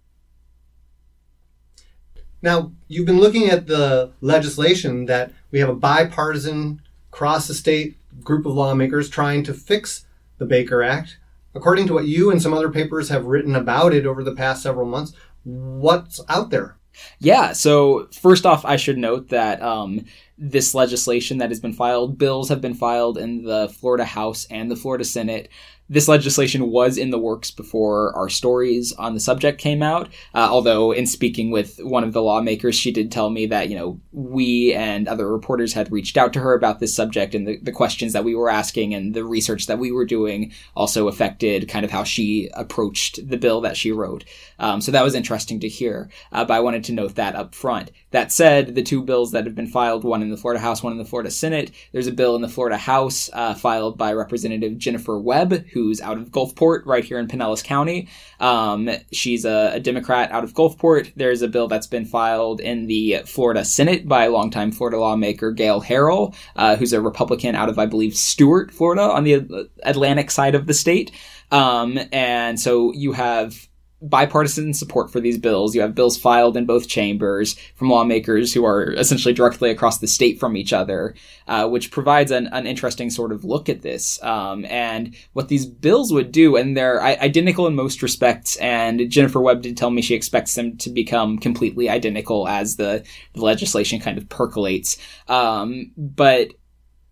Now, 2.40 2.73
you've 2.87 3.07
been 3.07 3.21
looking 3.21 3.49
at 3.49 3.66
the 3.66 4.12
legislation 4.21 5.07
that 5.07 5.33
we 5.50 5.59
have 5.59 5.68
a 5.68 5.75
bipartisan, 5.75 6.83
cross 7.11 7.49
the 7.49 7.54
state 7.54 7.97
group 8.23 8.47
of 8.47 8.54
lawmakers 8.54 9.09
trying 9.09 9.42
to 9.45 9.54
fix 9.54 10.07
the 10.38 10.47
Baker 10.47 10.83
Act. 10.83 11.18
According 11.54 11.87
to 11.88 11.95
what 11.95 12.07
you 12.07 12.30
and 12.30 12.40
some 12.40 12.54
other 12.54 12.71
papers 12.71 13.09
have 13.09 13.25
written 13.25 13.57
about 13.57 13.92
it 13.92 14.07
over 14.07 14.23
the 14.23 14.35
past 14.35 14.62
several 14.62 14.87
months, 14.87 15.12
what's 15.45 16.21
out 16.28 16.50
there? 16.50 16.76
Yeah, 17.18 17.52
so 17.52 18.09
first 18.12 18.45
off, 18.45 18.64
I 18.64 18.76
should 18.76 18.99
note 18.99 19.28
that 19.28 19.62
um, 19.62 20.04
this 20.37 20.75
legislation 20.75 21.38
that 21.38 21.50
has 21.50 21.61
been 21.61 21.73
filed, 21.73 22.18
bills 22.18 22.49
have 22.49 22.61
been 22.61 22.75
filed 22.75 23.18
in 23.18 23.45
the 23.45 23.68
Florida 23.68 24.04
House 24.04 24.47
and 24.50 24.71
the 24.71 24.76
Florida 24.76 25.04
Senate 25.04 25.49
this 25.88 26.09
legislation 26.09 26.71
was 26.71 26.99
in 26.99 27.11
the 27.11 27.18
works 27.18 27.50
before 27.50 28.14
our 28.14 28.28
stories 28.28 28.92
on 28.95 29.14
the 29.14 29.21
subject 29.21 29.61
came 29.61 29.83
out. 29.83 30.09
Uh, 30.35 30.49
although, 30.50 30.92
in 30.92 31.07
speaking 31.07 31.50
with 31.50 31.78
one 31.78 32.04
of 32.04 32.12
the 32.12 32.23
lawmakers, 32.23 32.75
she 32.75 32.92
did 32.92 33.11
tell 33.11 33.30
me 33.30 33.47
that, 33.47 33.68
you 33.68 33.76
know, 33.76 34.00
we 34.12 34.75
and 34.75 35.09
other 35.09 35.30
reporters 35.30 35.73
had 35.73 35.90
reached 35.90 36.16
out 36.16 36.33
to 36.33 36.40
her 36.40 36.54
about 36.54 36.80
this 36.80 36.95
subject 36.95 37.35
and 37.35 37.47
the, 37.47 37.59
the 37.59 37.73
questions 37.73 38.12
that 38.12 38.25
we 38.25 38.35
were 38.35 38.50
asking 38.50 38.95
and 38.95 39.14
the 39.14 39.25
research 39.25 39.66
that 39.66 39.78
we 39.78 39.90
were 39.90 40.04
doing 40.04 40.52
also 40.75 41.09
affected 41.09 41.68
kind 41.68 41.85
of 41.85 41.90
how 41.90 42.04
she 42.04 42.50
approached 42.54 43.28
the 43.28 43.38
bill 43.38 43.61
that 43.61 43.76
she 43.76 43.92
wrote. 43.92 44.24
Um, 44.59 44.81
so 44.81 44.92
that 44.92 45.05
was 45.05 45.14
interesting 45.14 45.61
to 45.61 45.68
hear. 45.68 46.11
Uh, 46.33 46.44
but 46.44 46.55
I 46.55 46.61
wanted 46.61 46.85
to 46.85 46.92
note 46.92 47.14
that 47.14 47.35
up 47.35 47.55
front. 47.55 47.90
That 48.11 48.33
said, 48.33 48.74
the 48.74 48.83
two 48.83 49.03
bills 49.03 49.33
that 49.33 49.44
have 49.44 49.55
been 49.55 49.66
filed, 49.66 50.05
one 50.05 50.22
in 50.22 50.31
the 50.31 50.37
Florida 50.37 50.61
House, 50.61 50.83
one 50.83 50.92
in 50.92 50.98
the 50.98 51.05
Florida 51.05 51.31
Senate, 51.31 51.70
there's 51.92 52.07
a 52.07 52.12
bill 52.12 52.35
in 52.37 52.42
the 52.42 52.48
Florida 52.48 52.77
House 52.77 53.31
uh, 53.33 53.55
filed 53.55 53.96
by 53.96 54.12
Representative 54.12 54.79
Jennifer 54.79 55.18
Webb, 55.18 55.66
who 55.72 55.78
who's 55.79 56.01
out 56.01 56.19
of 56.19 56.31
Gulfport, 56.31 56.85
right 56.87 57.05
here 57.05 57.19
in 57.19 57.29
Pinellas 57.29 57.62
County. 57.62 58.09
Um, 58.41 58.91
she's 59.12 59.45
a, 59.45 59.73
a, 59.75 59.81
Democrat 59.81 60.33
out 60.33 60.45
of 60.45 60.55
Gulfport. 60.55 61.12
There's 61.14 61.43
a 61.43 61.49
bill 61.49 61.69
that's 61.69 61.87
been 61.87 62.05
filed 62.05 62.61
in 62.61 62.87
the 62.87 63.23
Florida 63.27 63.64
Senate 63.64 64.09
by 64.09 64.27
longtime 64.27 64.73
Florida 64.73 64.99
lawmaker 64.99 65.53
Gayle 65.53 65.83
Harrell, 65.83 66.35
uh, 66.57 66.77
who's 66.77 66.93
a 66.93 67.01
Republican 67.01 67.55
out 67.55 67.69
of, 67.69 67.79
I 67.79 67.87
believe, 67.87 68.17
Stuart, 68.17 68.73
Florida, 68.73 69.03
on 69.03 69.25
the 69.25 69.69
Atlantic 69.85 70.31
side 70.31 70.55
of 70.55 70.67
the 70.67 70.75
state. 70.75 71.12
Um, 71.51 71.99
and 72.12 72.59
so 72.59 72.93
you 72.93 73.12
have 73.12 73.67
bipartisan 74.01 74.73
support 74.75 75.11
for 75.11 75.21
these 75.21 75.39
bills. 75.39 75.75
You 75.75 75.81
have 75.81 75.95
bills 75.95 76.17
filed 76.17 76.57
in 76.57 76.67
both 76.67 76.89
chambers 76.89 77.55
from 77.75 77.91
lawmakers 77.91 78.55
who 78.55 78.65
are 78.65 78.93
essentially 78.93 79.35
directly 79.35 79.71
across 79.71 79.99
the 79.99 80.07
state 80.07 80.39
from 80.39 80.57
each 80.57 80.73
other, 80.73 81.15
uh, 81.49 81.69
which 81.69 81.91
provides 81.91 82.31
an, 82.31 82.47
an, 82.49 82.67
interesting 82.67 83.11
sort 83.11 83.33
of 83.33 83.45
look 83.45 83.69
at 83.69 83.83
this 83.83 84.23
um, 84.23 84.65
and 84.67 85.17
what 85.33 85.49
these 85.49 85.67
bills 85.67 86.13
would 86.13 86.31
do. 86.31 86.55
And 86.57 86.77
they're 86.77 87.03
identical 87.03 87.67
in 87.67 87.75
most 87.75 88.03
respects. 88.03 88.57
And 88.57 89.11
Jennifer 89.11 89.41
Webb 89.41 89.63
did 89.63 89.77
tell 89.77 89.91
me 89.91 90.03
she 90.03 90.15
expects 90.15 90.55
them 90.55 90.77
to 90.79 90.91
become 90.91 91.39
completely 91.39 91.89
identical 91.89 92.47
as 92.47 92.77
the, 92.77 93.05
the 93.33 93.41
legislation 93.41 94.01
kind 94.01 94.19
of 94.19 94.29
percolates. 94.29 94.97
Um, 95.27 95.93
but 95.97 96.53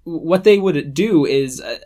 what 0.05 0.45
they 0.45 0.59
would 0.59 0.95
do 0.95 1.27
is 1.27 1.61
uh, 1.61 1.79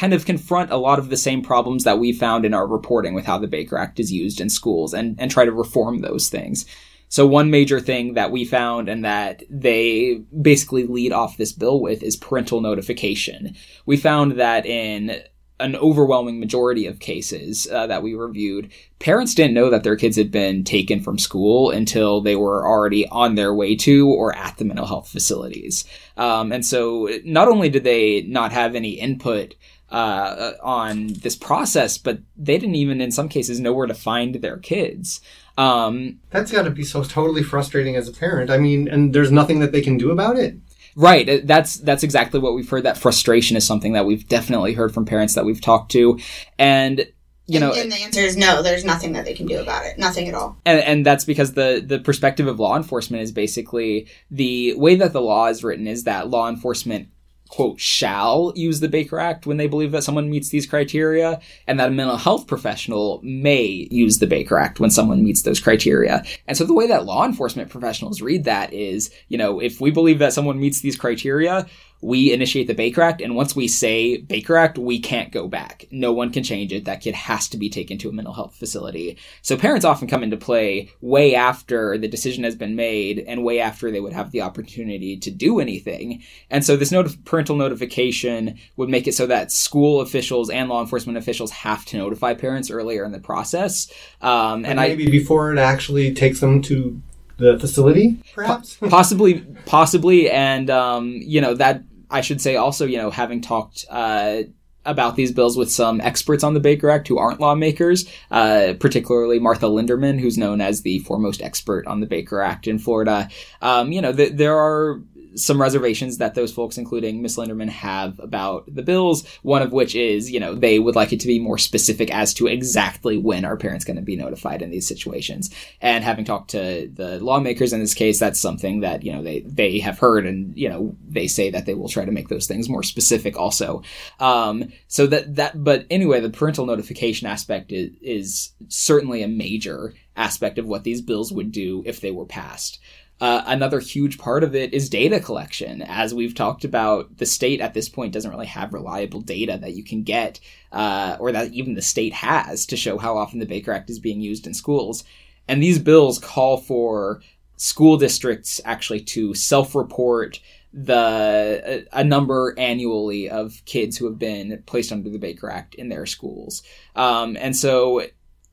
kind 0.00 0.14
of 0.14 0.24
confront 0.24 0.70
a 0.70 0.78
lot 0.78 0.98
of 0.98 1.10
the 1.10 1.16
same 1.16 1.42
problems 1.42 1.84
that 1.84 1.98
we 1.98 2.10
found 2.10 2.46
in 2.46 2.54
our 2.54 2.66
reporting 2.66 3.12
with 3.12 3.26
how 3.26 3.36
the 3.36 3.46
Baker 3.46 3.76
Act 3.76 4.00
is 4.00 4.10
used 4.10 4.40
in 4.40 4.48
schools 4.48 4.94
and, 4.94 5.14
and 5.20 5.30
try 5.30 5.44
to 5.44 5.52
reform 5.52 5.98
those 5.98 6.30
things. 6.30 6.64
So 7.10 7.26
one 7.26 7.50
major 7.50 7.80
thing 7.80 8.14
that 8.14 8.30
we 8.30 8.46
found 8.46 8.88
and 8.88 9.04
that 9.04 9.42
they 9.50 10.22
basically 10.40 10.86
lead 10.86 11.12
off 11.12 11.36
this 11.36 11.52
bill 11.52 11.82
with 11.82 12.02
is 12.02 12.16
parental 12.16 12.62
notification. 12.62 13.54
We 13.84 13.98
found 13.98 14.40
that 14.40 14.64
in 14.64 15.20
an 15.60 15.76
overwhelming 15.76 16.40
majority 16.40 16.86
of 16.86 16.98
cases 16.98 17.68
uh, 17.70 17.86
that 17.86 18.02
we 18.02 18.14
reviewed, 18.14 18.70
parents 18.98 19.34
didn't 19.34 19.54
know 19.54 19.70
that 19.70 19.84
their 19.84 19.96
kids 19.96 20.16
had 20.16 20.30
been 20.30 20.64
taken 20.64 21.00
from 21.00 21.18
school 21.18 21.70
until 21.70 22.20
they 22.20 22.36
were 22.36 22.66
already 22.66 23.06
on 23.08 23.34
their 23.34 23.54
way 23.54 23.76
to 23.76 24.08
or 24.08 24.34
at 24.36 24.56
the 24.56 24.64
mental 24.64 24.86
health 24.86 25.08
facilities. 25.08 25.84
Um, 26.16 26.52
and 26.52 26.64
so 26.64 27.08
not 27.24 27.48
only 27.48 27.68
did 27.68 27.84
they 27.84 28.22
not 28.22 28.52
have 28.52 28.74
any 28.74 28.92
input 28.92 29.54
uh, 29.90 30.52
on 30.62 31.08
this 31.08 31.36
process, 31.36 31.98
but 31.98 32.20
they 32.36 32.58
didn't 32.58 32.76
even, 32.76 33.00
in 33.00 33.10
some 33.10 33.28
cases, 33.28 33.60
know 33.60 33.72
where 33.72 33.86
to 33.86 33.94
find 33.94 34.36
their 34.36 34.56
kids. 34.56 35.20
Um, 35.58 36.20
That's 36.30 36.52
got 36.52 36.62
to 36.62 36.70
be 36.70 36.84
so 36.84 37.02
totally 37.02 37.42
frustrating 37.42 37.96
as 37.96 38.08
a 38.08 38.12
parent. 38.12 38.50
I 38.50 38.58
mean, 38.58 38.88
and 38.88 39.12
there's 39.12 39.32
nothing 39.32 39.60
that 39.60 39.72
they 39.72 39.82
can 39.82 39.98
do 39.98 40.10
about 40.10 40.36
it. 40.36 40.56
Right. 41.00 41.28
Uh, 41.28 41.38
that's 41.44 41.76
that's 41.76 42.02
exactly 42.02 42.40
what 42.40 42.54
we've 42.54 42.68
heard. 42.68 42.82
That 42.82 42.98
frustration 42.98 43.56
is 43.56 43.66
something 43.66 43.94
that 43.94 44.04
we've 44.04 44.28
definitely 44.28 44.74
heard 44.74 44.92
from 44.92 45.06
parents 45.06 45.34
that 45.34 45.46
we've 45.46 45.60
talked 45.60 45.92
to, 45.92 46.18
and 46.58 47.06
you 47.46 47.58
know, 47.58 47.72
and, 47.72 47.90
the 47.90 47.96
answer 47.96 48.20
is 48.20 48.36
no. 48.36 48.62
There's 48.62 48.84
nothing 48.84 49.14
that 49.14 49.24
they 49.24 49.32
can 49.32 49.46
do 49.46 49.60
about 49.60 49.86
it. 49.86 49.98
Nothing 49.98 50.28
at 50.28 50.34
all. 50.34 50.60
And, 50.66 50.78
and 50.80 51.06
that's 51.06 51.24
because 51.24 51.54
the 51.54 51.82
the 51.84 51.98
perspective 51.98 52.46
of 52.46 52.60
law 52.60 52.76
enforcement 52.76 53.22
is 53.22 53.32
basically 53.32 54.08
the 54.30 54.74
way 54.74 54.94
that 54.96 55.14
the 55.14 55.22
law 55.22 55.46
is 55.46 55.64
written 55.64 55.86
is 55.86 56.04
that 56.04 56.28
law 56.28 56.48
enforcement 56.50 57.08
quote 57.50 57.80
shall 57.80 58.52
use 58.54 58.80
the 58.80 58.88
Baker 58.88 59.18
Act 59.18 59.44
when 59.44 59.56
they 59.56 59.66
believe 59.66 59.90
that 59.92 60.04
someone 60.04 60.30
meets 60.30 60.48
these 60.48 60.66
criteria, 60.66 61.40
and 61.66 61.78
that 61.78 61.88
a 61.88 61.92
mental 61.92 62.16
health 62.16 62.46
professional 62.46 63.20
may 63.22 63.88
use 63.90 64.18
the 64.18 64.26
Baker 64.26 64.56
Act 64.56 64.80
when 64.80 64.90
someone 64.90 65.24
meets 65.24 65.42
those 65.42 65.60
criteria. 65.60 66.24
And 66.46 66.56
so 66.56 66.64
the 66.64 66.74
way 66.74 66.86
that 66.86 67.04
law 67.04 67.26
enforcement 67.26 67.68
professionals 67.68 68.22
read 68.22 68.44
that 68.44 68.72
is, 68.72 69.10
you 69.28 69.36
know, 69.36 69.60
if 69.60 69.80
we 69.80 69.90
believe 69.90 70.20
that 70.20 70.32
someone 70.32 70.60
meets 70.60 70.80
these 70.80 70.96
criteria, 70.96 71.66
we 72.00 72.32
initiate 72.32 72.66
the 72.66 72.74
Baker 72.74 73.02
Act, 73.02 73.20
and 73.20 73.36
once 73.36 73.54
we 73.54 73.68
say 73.68 74.16
Baker 74.16 74.56
Act, 74.56 74.78
we 74.78 74.98
can't 74.98 75.32
go 75.32 75.48
back. 75.48 75.84
No 75.90 76.12
one 76.12 76.30
can 76.30 76.42
change 76.42 76.72
it. 76.72 76.86
That 76.86 77.02
kid 77.02 77.14
has 77.14 77.48
to 77.48 77.58
be 77.58 77.68
taken 77.68 77.98
to 77.98 78.08
a 78.08 78.12
mental 78.12 78.32
health 78.32 78.54
facility. 78.56 79.18
So 79.42 79.56
parents 79.56 79.84
often 79.84 80.08
come 80.08 80.22
into 80.22 80.36
play 80.36 80.90
way 81.00 81.34
after 81.34 81.98
the 81.98 82.08
decision 82.08 82.44
has 82.44 82.54
been 82.54 82.74
made 82.74 83.18
and 83.18 83.44
way 83.44 83.60
after 83.60 83.90
they 83.90 84.00
would 84.00 84.12
have 84.12 84.30
the 84.30 84.40
opportunity 84.40 85.16
to 85.18 85.30
do 85.30 85.60
anything. 85.60 86.22
And 86.48 86.64
so 86.64 86.76
this 86.76 86.90
not- 86.90 87.24
parental 87.24 87.56
notification 87.56 88.58
would 88.76 88.88
make 88.88 89.06
it 89.06 89.14
so 89.14 89.26
that 89.26 89.52
school 89.52 90.00
officials 90.00 90.48
and 90.48 90.68
law 90.68 90.80
enforcement 90.80 91.18
officials 91.18 91.50
have 91.50 91.84
to 91.86 91.98
notify 91.98 92.34
parents 92.34 92.70
earlier 92.70 93.04
in 93.04 93.12
the 93.12 93.20
process. 93.20 93.92
Um, 94.22 94.64
and, 94.64 94.78
maybe 94.78 95.06
I, 95.06 95.10
before 95.10 95.52
it 95.52 95.58
actually 95.58 96.14
takes 96.14 96.40
them 96.40 96.62
to 96.62 97.00
the 97.40 97.58
facility, 97.58 98.22
perhaps 98.34 98.76
possibly, 98.88 99.40
possibly, 99.66 100.30
and 100.30 100.70
um, 100.70 101.08
you 101.22 101.40
know 101.40 101.54
that 101.54 101.82
I 102.10 102.20
should 102.20 102.40
say 102.40 102.56
also, 102.56 102.86
you 102.86 102.98
know, 102.98 103.10
having 103.10 103.40
talked 103.40 103.84
uh, 103.88 104.42
about 104.84 105.14
these 105.14 105.32
bills 105.32 105.56
with 105.56 105.70
some 105.70 106.00
experts 106.00 106.42
on 106.42 106.54
the 106.54 106.60
Baker 106.60 106.90
Act 106.90 107.08
who 107.08 107.18
aren't 107.18 107.40
lawmakers, 107.40 108.10
uh, 108.30 108.74
particularly 108.80 109.38
Martha 109.38 109.66
Lenderman, 109.66 110.18
who's 110.18 110.38
known 110.38 110.60
as 110.60 110.82
the 110.82 111.00
foremost 111.00 111.42
expert 111.42 111.86
on 111.86 112.00
the 112.00 112.06
Baker 112.06 112.40
Act 112.40 112.66
in 112.66 112.78
Florida. 112.78 113.28
Um, 113.60 113.92
you 113.92 114.00
know, 114.00 114.12
th- 114.12 114.32
there 114.32 114.56
are 114.56 115.02
some 115.34 115.60
reservations 115.60 116.18
that 116.18 116.34
those 116.34 116.52
folks, 116.52 116.78
including 116.78 117.22
Miss 117.22 117.36
Lenderman, 117.36 117.68
have 117.68 118.18
about 118.18 118.72
the 118.72 118.82
bills. 118.82 119.26
One 119.42 119.62
of 119.62 119.72
which 119.72 119.94
is, 119.94 120.30
you 120.30 120.40
know, 120.40 120.54
they 120.54 120.78
would 120.78 120.96
like 120.96 121.12
it 121.12 121.20
to 121.20 121.26
be 121.26 121.38
more 121.38 121.58
specific 121.58 122.10
as 122.10 122.34
to 122.34 122.46
exactly 122.46 123.16
when 123.16 123.44
our 123.44 123.56
parents 123.56 123.84
going 123.84 123.96
to 123.96 124.02
be 124.02 124.16
notified 124.16 124.62
in 124.62 124.70
these 124.70 124.88
situations. 124.88 125.50
And 125.80 126.04
having 126.04 126.24
talked 126.24 126.50
to 126.50 126.90
the 126.92 127.18
lawmakers 127.20 127.72
in 127.72 127.80
this 127.80 127.94
case, 127.94 128.18
that's 128.18 128.40
something 128.40 128.80
that 128.80 129.04
you 129.04 129.12
know 129.12 129.22
they 129.22 129.40
they 129.40 129.78
have 129.80 129.98
heard, 129.98 130.26
and 130.26 130.56
you 130.56 130.68
know 130.68 130.96
they 131.08 131.26
say 131.26 131.50
that 131.50 131.66
they 131.66 131.74
will 131.74 131.88
try 131.88 132.04
to 132.04 132.12
make 132.12 132.28
those 132.28 132.46
things 132.46 132.68
more 132.68 132.82
specific 132.82 133.36
also. 133.36 133.82
Um, 134.18 134.72
so 134.88 135.06
that 135.06 135.36
that, 135.36 135.62
but 135.62 135.86
anyway, 135.90 136.20
the 136.20 136.30
parental 136.30 136.66
notification 136.66 137.26
aspect 137.26 137.72
is, 137.72 137.92
is 138.00 138.50
certainly 138.68 139.22
a 139.22 139.28
major 139.28 139.94
aspect 140.16 140.58
of 140.58 140.66
what 140.66 140.84
these 140.84 141.00
bills 141.00 141.32
would 141.32 141.50
do 141.50 141.82
if 141.86 142.00
they 142.00 142.10
were 142.10 142.26
passed. 142.26 142.78
Uh, 143.20 143.42
another 143.46 143.80
huge 143.80 144.16
part 144.18 144.42
of 144.42 144.54
it 144.54 144.72
is 144.72 144.88
data 144.88 145.20
collection. 145.20 145.82
As 145.82 146.14
we've 146.14 146.34
talked 146.34 146.64
about, 146.64 147.18
the 147.18 147.26
state 147.26 147.60
at 147.60 147.74
this 147.74 147.88
point 147.88 148.14
doesn't 148.14 148.30
really 148.30 148.46
have 148.46 148.72
reliable 148.72 149.20
data 149.20 149.58
that 149.60 149.74
you 149.74 149.84
can 149.84 150.02
get, 150.02 150.40
uh, 150.72 151.16
or 151.20 151.30
that 151.32 151.52
even 151.52 151.74
the 151.74 151.82
state 151.82 152.14
has 152.14 152.64
to 152.66 152.76
show 152.76 152.96
how 152.96 153.18
often 153.18 153.38
the 153.38 153.46
Baker 153.46 153.72
Act 153.72 153.90
is 153.90 153.98
being 153.98 154.20
used 154.20 154.46
in 154.46 154.54
schools. 154.54 155.04
And 155.46 155.62
these 155.62 155.78
bills 155.78 156.18
call 156.18 156.56
for 156.56 157.20
school 157.56 157.98
districts 157.98 158.58
actually 158.64 159.00
to 159.00 159.34
self 159.34 159.74
report 159.74 160.40
the 160.72 161.86
a 161.92 162.04
number 162.04 162.54
annually 162.56 163.28
of 163.28 163.60
kids 163.64 163.98
who 163.98 164.06
have 164.06 164.18
been 164.18 164.62
placed 164.66 164.92
under 164.92 165.10
the 165.10 165.18
Baker 165.18 165.50
Act 165.50 165.74
in 165.74 165.88
their 165.88 166.06
schools. 166.06 166.62
Um, 166.94 167.36
and 167.38 167.56
so 167.56 168.06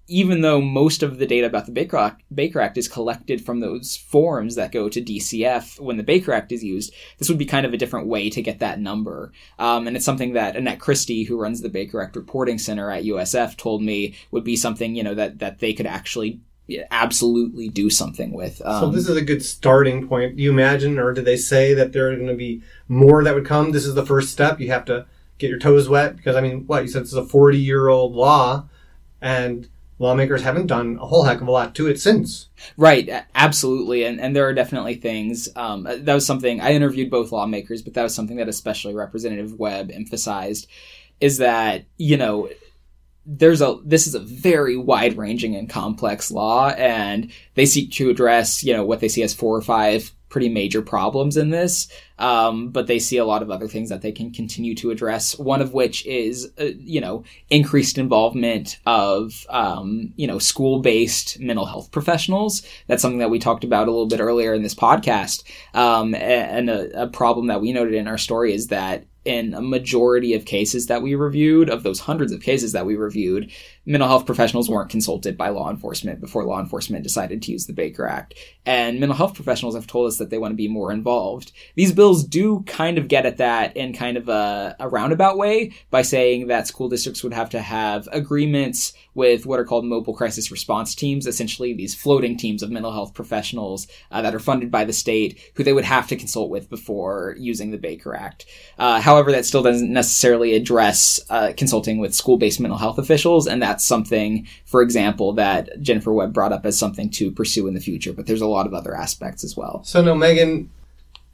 even 0.07 0.41
though 0.41 0.61
most 0.61 1.03
of 1.03 1.17
the 1.17 1.25
data 1.25 1.45
about 1.45 1.65
the 1.65 1.71
Baker 1.71 1.97
Act, 1.97 2.23
Baker 2.33 2.61
Act 2.61 2.77
is 2.77 2.87
collected 2.87 3.43
from 3.43 3.59
those 3.59 3.97
forms 3.97 4.55
that 4.55 4.71
go 4.71 4.87
to 4.87 5.01
DCF 5.01 5.79
when 5.79 5.97
the 5.97 6.03
Baker 6.03 6.31
Act 6.31 6.51
is 6.51 6.63
used, 6.63 6.93
this 7.17 7.27
would 7.27 7.37
be 7.37 7.45
kind 7.45 7.65
of 7.65 7.73
a 7.73 7.77
different 7.77 8.07
way 8.07 8.29
to 8.29 8.41
get 8.41 8.59
that 8.59 8.79
number. 8.79 9.33
Um, 9.59 9.85
and 9.85 9.97
it's 9.97 10.05
something 10.05 10.33
that 10.33 10.55
Annette 10.55 10.79
Christy, 10.79 11.23
who 11.23 11.39
runs 11.39 11.61
the 11.61 11.69
Baker 11.69 12.01
Act 12.01 12.15
Reporting 12.15 12.57
Center 12.57 12.89
at 12.89 13.03
USF, 13.03 13.57
told 13.57 13.81
me 13.81 14.15
would 14.31 14.45
be 14.45 14.55
something 14.55 14.95
you 14.95 15.03
know 15.03 15.15
that 15.15 15.39
that 15.39 15.59
they 15.59 15.73
could 15.73 15.87
actually 15.87 16.39
absolutely 16.91 17.69
do 17.69 17.89
something 17.89 18.31
with. 18.31 18.61
Um, 18.65 18.79
so 18.79 18.91
this 18.91 19.07
is 19.07 19.17
a 19.17 19.21
good 19.21 19.43
starting 19.43 20.07
point. 20.07 20.37
Do 20.37 20.43
you 20.43 20.51
imagine, 20.51 20.99
or 20.99 21.13
do 21.13 21.21
they 21.21 21.37
say 21.37 21.73
that 21.73 21.93
there 21.93 22.11
are 22.11 22.15
going 22.15 22.27
to 22.27 22.35
be 22.35 22.61
more 22.87 23.23
that 23.23 23.35
would 23.35 23.45
come? 23.45 23.71
This 23.71 23.85
is 23.85 23.95
the 23.95 24.05
first 24.05 24.31
step. 24.31 24.59
You 24.59 24.69
have 24.69 24.85
to 24.85 25.05
get 25.37 25.49
your 25.49 25.59
toes 25.59 25.89
wet 25.89 26.15
because 26.15 26.35
I 26.35 26.41
mean, 26.41 26.65
what 26.65 26.83
you 26.83 26.89
said 26.89 27.03
this 27.03 27.09
is 27.09 27.17
a 27.17 27.25
forty-year-old 27.25 28.13
law, 28.13 28.67
and 29.21 29.67
lawmakers 29.99 30.43
haven't 30.43 30.67
done 30.67 30.97
a 31.01 31.05
whole 31.05 31.23
heck 31.23 31.41
of 31.41 31.47
a 31.47 31.51
lot 31.51 31.75
to 31.75 31.87
it 31.87 31.99
since. 31.99 32.49
Right, 32.75 33.09
absolutely, 33.35 34.03
and 34.03 34.19
and 34.19 34.35
there 34.35 34.47
are 34.47 34.53
definitely 34.53 34.95
things. 34.95 35.49
Um, 35.55 35.83
that 35.83 36.13
was 36.13 36.25
something 36.25 36.61
I 36.61 36.73
interviewed 36.73 37.09
both 37.09 37.31
lawmakers, 37.31 37.81
but 37.81 37.93
that 37.93 38.03
was 38.03 38.15
something 38.15 38.37
that 38.37 38.49
especially 38.49 38.93
Representative 38.93 39.59
Webb 39.59 39.91
emphasized, 39.91 40.67
is 41.19 41.37
that 41.37 41.85
you 41.97 42.17
know 42.17 42.49
there's 43.27 43.61
a 43.61 43.77
this 43.83 44.07
is 44.07 44.15
a 44.15 44.19
very 44.19 44.77
wide 44.77 45.17
ranging 45.17 45.55
and 45.55 45.69
complex 45.69 46.31
law 46.31 46.69
and 46.69 47.29
they 47.55 47.65
seek 47.65 47.91
to 47.91 48.09
address 48.09 48.63
you 48.63 48.73
know 48.73 48.85
what 48.85 49.01
they 49.01 49.09
see 49.09 49.21
as 49.21 49.33
four 49.33 49.53
or 49.53 49.61
five 49.61 50.13
pretty 50.29 50.49
major 50.49 50.81
problems 50.81 51.37
in 51.37 51.49
this 51.49 51.87
um, 52.19 52.69
but 52.69 52.87
they 52.87 52.99
see 52.99 53.17
a 53.17 53.25
lot 53.25 53.41
of 53.41 53.51
other 53.51 53.67
things 53.67 53.89
that 53.89 54.01
they 54.01 54.11
can 54.11 54.31
continue 54.31 54.73
to 54.75 54.91
address 54.91 55.37
one 55.37 55.61
of 55.61 55.73
which 55.73 56.05
is 56.05 56.51
uh, 56.59 56.65
you 56.79 56.99
know 56.99 57.23
increased 57.49 57.97
involvement 57.97 58.79
of 58.85 59.45
um, 59.49 60.13
you 60.15 60.27
know 60.27 60.39
school 60.39 60.79
based 60.79 61.39
mental 61.39 61.65
health 61.65 61.91
professionals. 61.91 62.65
That's 62.87 63.01
something 63.01 63.19
that 63.19 63.29
we 63.29 63.39
talked 63.39 63.63
about 63.63 63.87
a 63.87 63.91
little 63.91 64.07
bit 64.07 64.19
earlier 64.19 64.53
in 64.53 64.63
this 64.63 64.75
podcast. 64.75 65.43
Um, 65.73 66.15
and 66.15 66.69
a, 66.69 67.03
a 67.03 67.07
problem 67.07 67.47
that 67.47 67.61
we 67.61 67.73
noted 67.73 67.93
in 67.93 68.07
our 68.07 68.17
story 68.17 68.53
is 68.53 68.67
that 68.67 69.05
in 69.25 69.53
a 69.53 69.61
majority 69.61 70.33
of 70.33 70.45
cases 70.45 70.87
that 70.87 71.01
we 71.01 71.13
reviewed, 71.13 71.69
of 71.69 71.83
those 71.83 71.99
hundreds 71.99 72.31
of 72.31 72.41
cases 72.41 72.71
that 72.71 72.85
we 72.85 72.95
reviewed, 72.95 73.51
mental 73.87 74.09
health 74.09 74.25
professionals 74.25 74.69
weren't 74.69 74.89
consulted 74.89 75.37
by 75.37 75.47
law 75.47 75.69
enforcement 75.69 76.19
before 76.19 76.43
law 76.43 76.59
enforcement 76.59 77.03
decided 77.03 77.41
to 77.41 77.53
use 77.53 77.65
the 77.65 77.73
Baker 77.73 78.05
Act. 78.05 78.33
And 78.65 78.99
mental 78.99 79.15
health 79.15 79.33
professionals 79.33 79.75
have 79.75 79.87
told 79.87 80.07
us 80.07 80.17
that 80.17 80.29
they 80.29 80.37
want 80.37 80.51
to 80.51 80.57
be 80.57 80.67
more 80.67 80.91
involved. 80.91 81.53
These 81.75 81.93
bills 81.93 82.25
do 82.25 82.63
kind 82.67 82.97
of 82.97 83.07
get 83.07 83.25
at 83.25 83.37
that 83.37 83.77
in 83.77 83.93
kind 83.93 84.17
of 84.17 84.27
a, 84.27 84.75
a 84.77 84.89
roundabout 84.89 85.37
way 85.37 85.71
by 85.89 86.01
saying 86.01 86.47
that 86.47 86.67
school 86.67 86.89
districts 86.89 87.23
would 87.23 87.33
have 87.33 87.49
to 87.51 87.61
have 87.61 88.09
agreements 88.11 88.91
with 89.17 89.45
what 89.45 89.59
are 89.59 89.65
called 89.65 89.83
mobile 89.85 90.13
crisis 90.13 90.51
response 90.51 90.93
teams, 90.93 91.25
essentially 91.25 91.73
these 91.73 91.95
floating 91.95 92.37
teams 92.37 92.61
of 92.61 92.69
mental 92.69 92.91
health 92.91 93.15
professionals 93.15 93.87
uh, 94.11 94.21
that 94.21 94.35
are 94.35 94.39
funded 94.39 94.69
by 94.69 94.85
the 94.85 94.93
state, 94.93 95.39
who 95.55 95.63
they 95.63 95.73
would 95.73 95.83
have 95.83 96.07
to 96.07 96.15
consult 96.15 96.51
with 96.51 96.69
before 96.69 97.35
using 97.39 97.71
the 97.71 97.79
Baker 97.79 98.13
Act. 98.13 98.45
Uh, 98.77 99.01
however, 99.01 99.31
that 99.31 99.45
still 99.45 99.63
doesn't 99.63 99.91
necessarily 99.91 100.53
address 100.53 101.19
uh, 101.29 101.51
consulting 101.57 101.97
with 101.97 102.13
school 102.13 102.37
based 102.37 102.59
mental 102.59 102.77
health 102.77 102.99
officials, 102.99 103.47
and 103.47 103.61
that 103.63 103.76
that's 103.77 103.85
something, 103.85 104.47
for 104.65 104.81
example, 104.81 105.33
that 105.33 105.79
Jennifer 105.81 106.11
Webb 106.11 106.33
brought 106.33 106.51
up 106.51 106.65
as 106.65 106.79
something 106.79 107.11
to 107.11 107.31
pursue 107.31 107.67
in 107.67 107.75
the 107.75 107.79
future. 107.79 108.11
But 108.11 108.25
there's 108.25 108.41
a 108.41 108.47
lot 108.47 108.65
of 108.65 108.73
other 108.73 108.95
aspects 108.95 109.43
as 109.43 109.55
well. 109.55 109.83
So, 109.83 110.01
no, 110.01 110.15
Megan, 110.15 110.71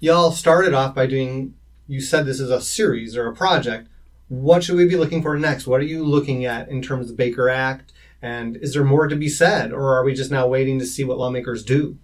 y'all 0.01 0.31
started 0.31 0.73
off 0.73 0.93
by 0.93 1.07
doing, 1.07 1.53
you 1.87 2.01
said 2.01 2.25
this 2.25 2.41
is 2.41 2.49
a 2.49 2.59
series 2.59 3.15
or 3.15 3.27
a 3.27 3.33
project. 3.33 3.87
What 4.27 4.61
should 4.61 4.75
we 4.75 4.85
be 4.85 4.97
looking 4.97 5.21
for 5.21 5.37
next? 5.37 5.67
What 5.67 5.79
are 5.79 5.85
you 5.85 6.03
looking 6.03 6.43
at 6.43 6.67
in 6.67 6.81
terms 6.81 7.09
of 7.09 7.15
Baker 7.15 7.47
Act? 7.47 7.93
And 8.21 8.57
is 8.57 8.73
there 8.73 8.83
more 8.83 9.07
to 9.07 9.15
be 9.15 9.29
said, 9.29 9.71
or 9.71 9.93
are 9.95 10.03
we 10.03 10.13
just 10.13 10.31
now 10.31 10.45
waiting 10.45 10.79
to 10.79 10.85
see 10.85 11.05
what 11.05 11.17
lawmakers 11.17 11.63
do? 11.63 11.97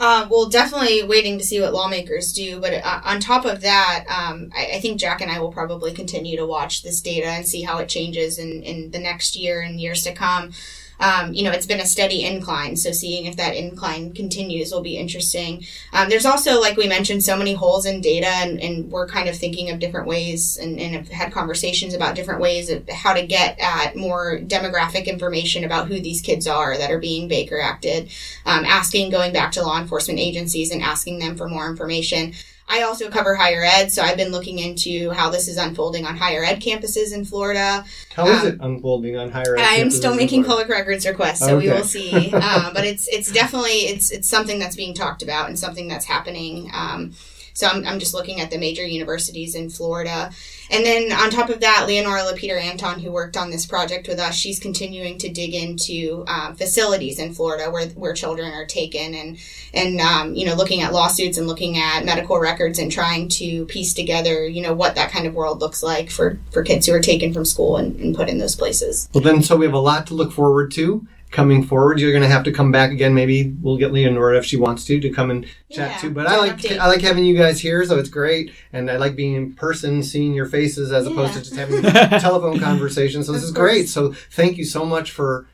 Uh, 0.00 0.26
well, 0.30 0.48
definitely 0.48 1.02
waiting 1.02 1.38
to 1.38 1.44
see 1.44 1.60
what 1.60 1.74
lawmakers 1.74 2.32
do. 2.32 2.58
But 2.58 2.72
uh, 2.72 3.02
on 3.04 3.20
top 3.20 3.44
of 3.44 3.60
that, 3.60 4.06
um, 4.08 4.50
I, 4.56 4.76
I, 4.76 4.80
think 4.80 4.98
Jack 4.98 5.20
and 5.20 5.30
I 5.30 5.38
will 5.40 5.52
probably 5.52 5.92
continue 5.92 6.38
to 6.38 6.46
watch 6.46 6.82
this 6.82 7.02
data 7.02 7.26
and 7.26 7.46
see 7.46 7.60
how 7.60 7.76
it 7.76 7.88
changes 7.90 8.38
in, 8.38 8.62
in 8.62 8.92
the 8.92 8.98
next 8.98 9.36
year 9.36 9.60
and 9.60 9.78
years 9.78 10.02
to 10.04 10.14
come 10.14 10.52
um, 11.00 11.32
you 11.32 11.42
know, 11.42 11.50
it's 11.50 11.66
been 11.66 11.80
a 11.80 11.86
steady 11.86 12.24
incline. 12.24 12.76
So 12.76 12.92
seeing 12.92 13.26
if 13.26 13.36
that 13.36 13.56
incline 13.56 14.12
continues 14.12 14.70
will 14.70 14.82
be 14.82 14.96
interesting. 14.96 15.64
Um, 15.92 16.08
there's 16.08 16.26
also, 16.26 16.60
like 16.60 16.76
we 16.76 16.86
mentioned, 16.86 17.24
so 17.24 17.36
many 17.36 17.54
holes 17.54 17.86
in 17.86 18.00
data, 18.00 18.28
and, 18.28 18.60
and 18.60 18.90
we're 18.90 19.08
kind 19.08 19.28
of 19.28 19.36
thinking 19.36 19.70
of 19.70 19.78
different 19.78 20.06
ways 20.06 20.58
and, 20.58 20.78
and 20.78 20.94
have 20.94 21.08
had 21.08 21.32
conversations 21.32 21.94
about 21.94 22.14
different 22.14 22.40
ways 22.40 22.70
of 22.70 22.88
how 22.88 23.14
to 23.14 23.26
get 23.26 23.58
at 23.58 23.96
more 23.96 24.38
demographic 24.38 25.06
information 25.06 25.64
about 25.64 25.88
who 25.88 26.00
these 26.00 26.20
kids 26.20 26.46
are 26.46 26.76
that 26.76 26.90
are 26.90 26.98
being 26.98 27.28
Baker 27.28 27.60
acted. 27.60 28.10
Um, 28.44 28.64
asking, 28.64 29.10
going 29.10 29.32
back 29.32 29.52
to 29.52 29.62
law 29.62 29.80
enforcement 29.80 30.20
agencies 30.20 30.70
and 30.70 30.82
asking 30.82 31.18
them 31.18 31.36
for 31.36 31.48
more 31.48 31.68
information. 31.68 32.34
I 32.70 32.82
also 32.82 33.10
cover 33.10 33.34
higher 33.34 33.64
ed, 33.64 33.90
so 33.90 34.00
I've 34.00 34.16
been 34.16 34.30
looking 34.30 34.60
into 34.60 35.10
how 35.10 35.28
this 35.28 35.48
is 35.48 35.56
unfolding 35.56 36.06
on 36.06 36.16
higher 36.16 36.44
ed 36.44 36.60
campuses 36.60 37.12
in 37.12 37.24
Florida. 37.24 37.84
How 38.14 38.22
um, 38.22 38.30
is 38.30 38.44
it 38.44 38.58
unfolding 38.60 39.16
on 39.16 39.32
higher 39.32 39.56
ed? 39.56 39.64
I 39.64 39.74
am 39.74 39.90
still 39.90 40.14
making 40.14 40.44
public 40.44 40.68
records 40.68 41.04
requests, 41.04 41.40
so 41.40 41.56
okay. 41.56 41.66
we 41.66 41.72
will 41.72 41.84
see. 41.84 42.30
uh, 42.32 42.72
but 42.72 42.84
it's 42.84 43.08
it's 43.08 43.32
definitely 43.32 43.70
it's 43.70 44.12
it's 44.12 44.28
something 44.28 44.60
that's 44.60 44.76
being 44.76 44.94
talked 44.94 45.24
about 45.24 45.48
and 45.48 45.58
something 45.58 45.88
that's 45.88 46.04
happening. 46.04 46.70
Um, 46.72 47.12
so 47.60 47.68
I'm, 47.68 47.86
I'm 47.86 47.98
just 47.98 48.14
looking 48.14 48.40
at 48.40 48.50
the 48.50 48.58
major 48.58 48.84
universities 48.84 49.54
in 49.54 49.70
Florida. 49.70 50.32
And 50.70 50.84
then 50.84 51.12
on 51.12 51.30
top 51.30 51.50
of 51.50 51.60
that, 51.60 51.84
Leonora 51.86 52.24
Lapeter 52.24 52.56
Anton, 52.56 53.00
who 53.00 53.10
worked 53.10 53.36
on 53.36 53.50
this 53.50 53.66
project 53.66 54.08
with 54.08 54.18
us, 54.18 54.34
she's 54.34 54.58
continuing 54.58 55.18
to 55.18 55.28
dig 55.28 55.54
into 55.54 56.24
um, 56.26 56.54
facilities 56.54 57.18
in 57.18 57.34
Florida 57.34 57.70
where, 57.70 57.88
where 57.90 58.14
children 58.14 58.52
are 58.52 58.66
taken 58.66 59.14
and, 59.14 59.38
and 59.74 60.00
um, 60.00 60.34
you 60.34 60.46
know, 60.46 60.54
looking 60.54 60.80
at 60.80 60.92
lawsuits 60.92 61.38
and 61.38 61.46
looking 61.46 61.76
at 61.76 62.04
medical 62.04 62.38
records 62.38 62.78
and 62.78 62.90
trying 62.90 63.28
to 63.28 63.66
piece 63.66 63.92
together, 63.92 64.46
you 64.46 64.62
know, 64.62 64.72
what 64.72 64.94
that 64.94 65.10
kind 65.10 65.26
of 65.26 65.34
world 65.34 65.60
looks 65.60 65.82
like 65.82 66.10
for, 66.10 66.38
for 66.52 66.62
kids 66.62 66.86
who 66.86 66.94
are 66.94 67.00
taken 67.00 67.34
from 67.34 67.44
school 67.44 67.76
and, 67.76 67.98
and 68.00 68.16
put 68.16 68.28
in 68.28 68.38
those 68.38 68.56
places. 68.56 69.08
Well, 69.12 69.24
then, 69.24 69.42
so 69.42 69.56
we 69.56 69.66
have 69.66 69.74
a 69.74 69.78
lot 69.78 70.06
to 70.06 70.14
look 70.14 70.32
forward 70.32 70.70
to 70.72 71.06
coming 71.30 71.62
forward. 71.62 72.00
You're 72.00 72.12
going 72.12 72.22
to 72.22 72.28
have 72.28 72.44
to 72.44 72.52
come 72.52 72.72
back 72.72 72.90
again. 72.90 73.14
Maybe 73.14 73.54
we'll 73.60 73.76
get 73.76 73.92
Leonora 73.92 74.36
if 74.38 74.44
she 74.44 74.56
wants 74.56 74.84
to 74.86 75.00
to 75.00 75.10
come 75.10 75.30
and 75.30 75.44
chat 75.70 75.92
yeah, 75.92 75.98
too. 75.98 76.10
But 76.10 76.26
I 76.26 76.36
like 76.36 76.56
update. 76.56 76.78
I 76.78 76.88
like 76.88 77.00
having 77.00 77.24
you 77.24 77.36
guys 77.36 77.60
here, 77.60 77.84
so 77.84 77.98
it's 77.98 78.08
great, 78.08 78.52
and 78.72 78.90
I 78.90 78.96
like 78.96 79.16
being 79.16 79.34
in 79.34 79.54
person, 79.54 80.02
seeing 80.02 80.34
your 80.34 80.46
faces 80.46 80.92
as 80.92 81.06
yeah. 81.06 81.12
opposed 81.12 81.34
to 81.34 81.40
just 81.40 81.54
having 81.54 81.82
telephone 82.20 82.58
conversations. 82.58 83.26
So 83.26 83.32
this 83.32 83.42
is 83.42 83.52
great. 83.52 83.88
So 83.88 84.12
thank 84.32 84.58
you 84.58 84.64
so 84.64 84.84
much 84.84 85.12
for 85.12 85.46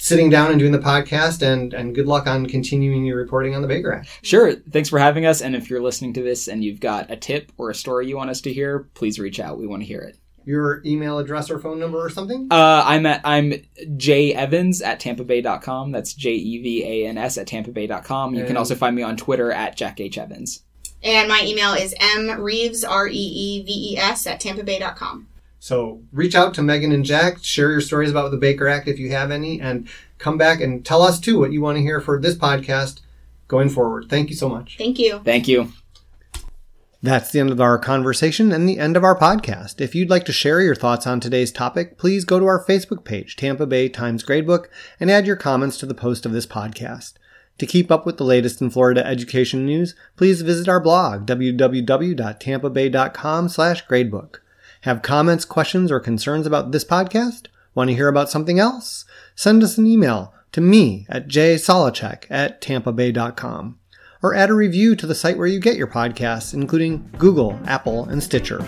sitting 0.00 0.30
down 0.30 0.50
and 0.50 0.60
doing 0.60 0.72
the 0.72 0.78
podcast 0.78 1.42
and 1.42 1.74
and 1.74 1.94
good 1.94 2.06
luck 2.06 2.26
on 2.26 2.46
continuing 2.46 3.04
your 3.04 3.16
reporting 3.16 3.54
on 3.54 3.62
the 3.62 3.68
Baker 3.68 3.92
Act. 3.92 4.08
Sure. 4.22 4.54
Thanks 4.54 4.88
for 4.88 4.98
having 5.00 5.26
us 5.26 5.42
and 5.42 5.56
if 5.56 5.68
you're 5.68 5.82
listening 5.82 6.12
to 6.12 6.22
this 6.22 6.46
and 6.46 6.62
you've 6.62 6.78
got 6.78 7.10
a 7.10 7.16
tip 7.16 7.50
or 7.58 7.70
a 7.70 7.74
story 7.74 8.06
you 8.06 8.16
want 8.16 8.30
us 8.30 8.40
to 8.42 8.52
hear, 8.52 8.86
please 8.94 9.18
reach 9.18 9.40
out. 9.40 9.58
We 9.58 9.66
want 9.66 9.82
to 9.82 9.86
hear 9.88 10.00
it 10.00 10.16
your 10.48 10.80
email 10.86 11.18
address 11.18 11.50
or 11.50 11.58
phone 11.58 11.78
number 11.78 12.02
or 12.02 12.08
something? 12.08 12.48
Uh, 12.50 12.82
I'm 12.86 13.04
at 13.04 13.20
I'm 13.22 13.52
J 13.98 14.34
Evans 14.34 14.80
at 14.80 14.98
TampaBay.com. 14.98 15.92
That's 15.92 16.14
J 16.14 16.30
E 16.32 16.62
V 16.62 16.84
A 16.84 17.08
N 17.08 17.18
S 17.18 17.36
at 17.36 17.46
TampaBay.com. 17.46 18.32
You 18.32 18.40
and 18.40 18.48
can 18.48 18.56
also 18.56 18.74
find 18.74 18.96
me 18.96 19.02
on 19.02 19.18
Twitter 19.18 19.52
at 19.52 19.76
Jack 19.76 20.00
H 20.00 20.16
Evans. 20.16 20.62
And 21.02 21.28
my 21.28 21.42
email 21.44 21.74
is 21.74 21.94
M 22.00 22.40
Reeves 22.40 22.82
R 22.82 23.06
E 23.06 23.12
E 23.12 23.62
V 23.62 23.92
E 23.92 23.98
S 23.98 24.26
at 24.26 24.40
TampaBay.com. 24.40 25.28
So 25.60 26.00
reach 26.12 26.34
out 26.34 26.54
to 26.54 26.62
Megan 26.62 26.92
and 26.92 27.04
Jack, 27.04 27.44
share 27.44 27.70
your 27.70 27.80
stories 27.82 28.10
about 28.10 28.30
the 28.30 28.36
Baker 28.38 28.68
Act 28.68 28.88
if 28.88 28.98
you 28.98 29.10
have 29.10 29.30
any, 29.30 29.60
and 29.60 29.88
come 30.16 30.38
back 30.38 30.62
and 30.62 30.84
tell 30.84 31.02
us 31.02 31.20
too 31.20 31.38
what 31.38 31.52
you 31.52 31.60
want 31.60 31.76
to 31.76 31.82
hear 31.82 32.00
for 32.00 32.18
this 32.18 32.36
podcast 32.36 33.00
going 33.48 33.68
forward. 33.68 34.06
Thank 34.08 34.30
you 34.30 34.36
so 34.36 34.48
much. 34.48 34.78
Thank 34.78 34.98
you. 34.98 35.20
Thank 35.24 35.46
you. 35.46 35.72
That's 37.00 37.30
the 37.30 37.38
end 37.38 37.50
of 37.50 37.60
our 37.60 37.78
conversation 37.78 38.50
and 38.50 38.68
the 38.68 38.80
end 38.80 38.96
of 38.96 39.04
our 39.04 39.16
podcast. 39.16 39.80
If 39.80 39.94
you'd 39.94 40.10
like 40.10 40.24
to 40.24 40.32
share 40.32 40.60
your 40.60 40.74
thoughts 40.74 41.06
on 41.06 41.20
today's 41.20 41.52
topic, 41.52 41.96
please 41.96 42.24
go 42.24 42.40
to 42.40 42.46
our 42.46 42.64
Facebook 42.64 43.04
page, 43.04 43.36
Tampa 43.36 43.66
Bay 43.66 43.88
Times 43.88 44.24
Gradebook, 44.24 44.66
and 44.98 45.08
add 45.08 45.24
your 45.24 45.36
comments 45.36 45.78
to 45.78 45.86
the 45.86 45.94
post 45.94 46.26
of 46.26 46.32
this 46.32 46.46
podcast. 46.46 47.12
To 47.58 47.66
keep 47.66 47.92
up 47.92 48.04
with 48.04 48.16
the 48.16 48.24
latest 48.24 48.60
in 48.60 48.70
Florida 48.70 49.06
education 49.06 49.64
news, 49.64 49.94
please 50.16 50.42
visit 50.42 50.68
our 50.68 50.80
blog, 50.80 51.24
www.tampabay.com 51.24 53.48
slash 53.48 53.86
gradebook. 53.86 54.38
Have 54.80 55.02
comments, 55.02 55.44
questions, 55.44 55.92
or 55.92 56.00
concerns 56.00 56.48
about 56.48 56.72
this 56.72 56.84
podcast? 56.84 57.46
Want 57.76 57.90
to 57.90 57.96
hear 57.96 58.08
about 58.08 58.28
something 58.28 58.58
else? 58.58 59.04
Send 59.36 59.62
us 59.62 59.78
an 59.78 59.86
email 59.86 60.34
to 60.50 60.60
me 60.60 61.06
at 61.08 61.28
jsolochek 61.28 62.24
at 62.28 62.60
tampabay.com 62.60 63.78
or 64.22 64.34
add 64.34 64.50
a 64.50 64.54
review 64.54 64.96
to 64.96 65.06
the 65.06 65.14
site 65.14 65.38
where 65.38 65.46
you 65.46 65.60
get 65.60 65.76
your 65.76 65.86
podcasts, 65.86 66.54
including 66.54 67.08
Google, 67.18 67.58
Apple, 67.66 68.04
and 68.08 68.22
Stitcher. 68.22 68.60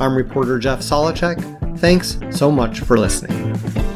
I'm 0.00 0.16
reporter 0.16 0.58
Jeff 0.58 0.80
Solochek. 0.80 1.78
Thanks 1.78 2.18
so 2.30 2.50
much 2.50 2.80
for 2.80 2.96
listening. 2.96 3.93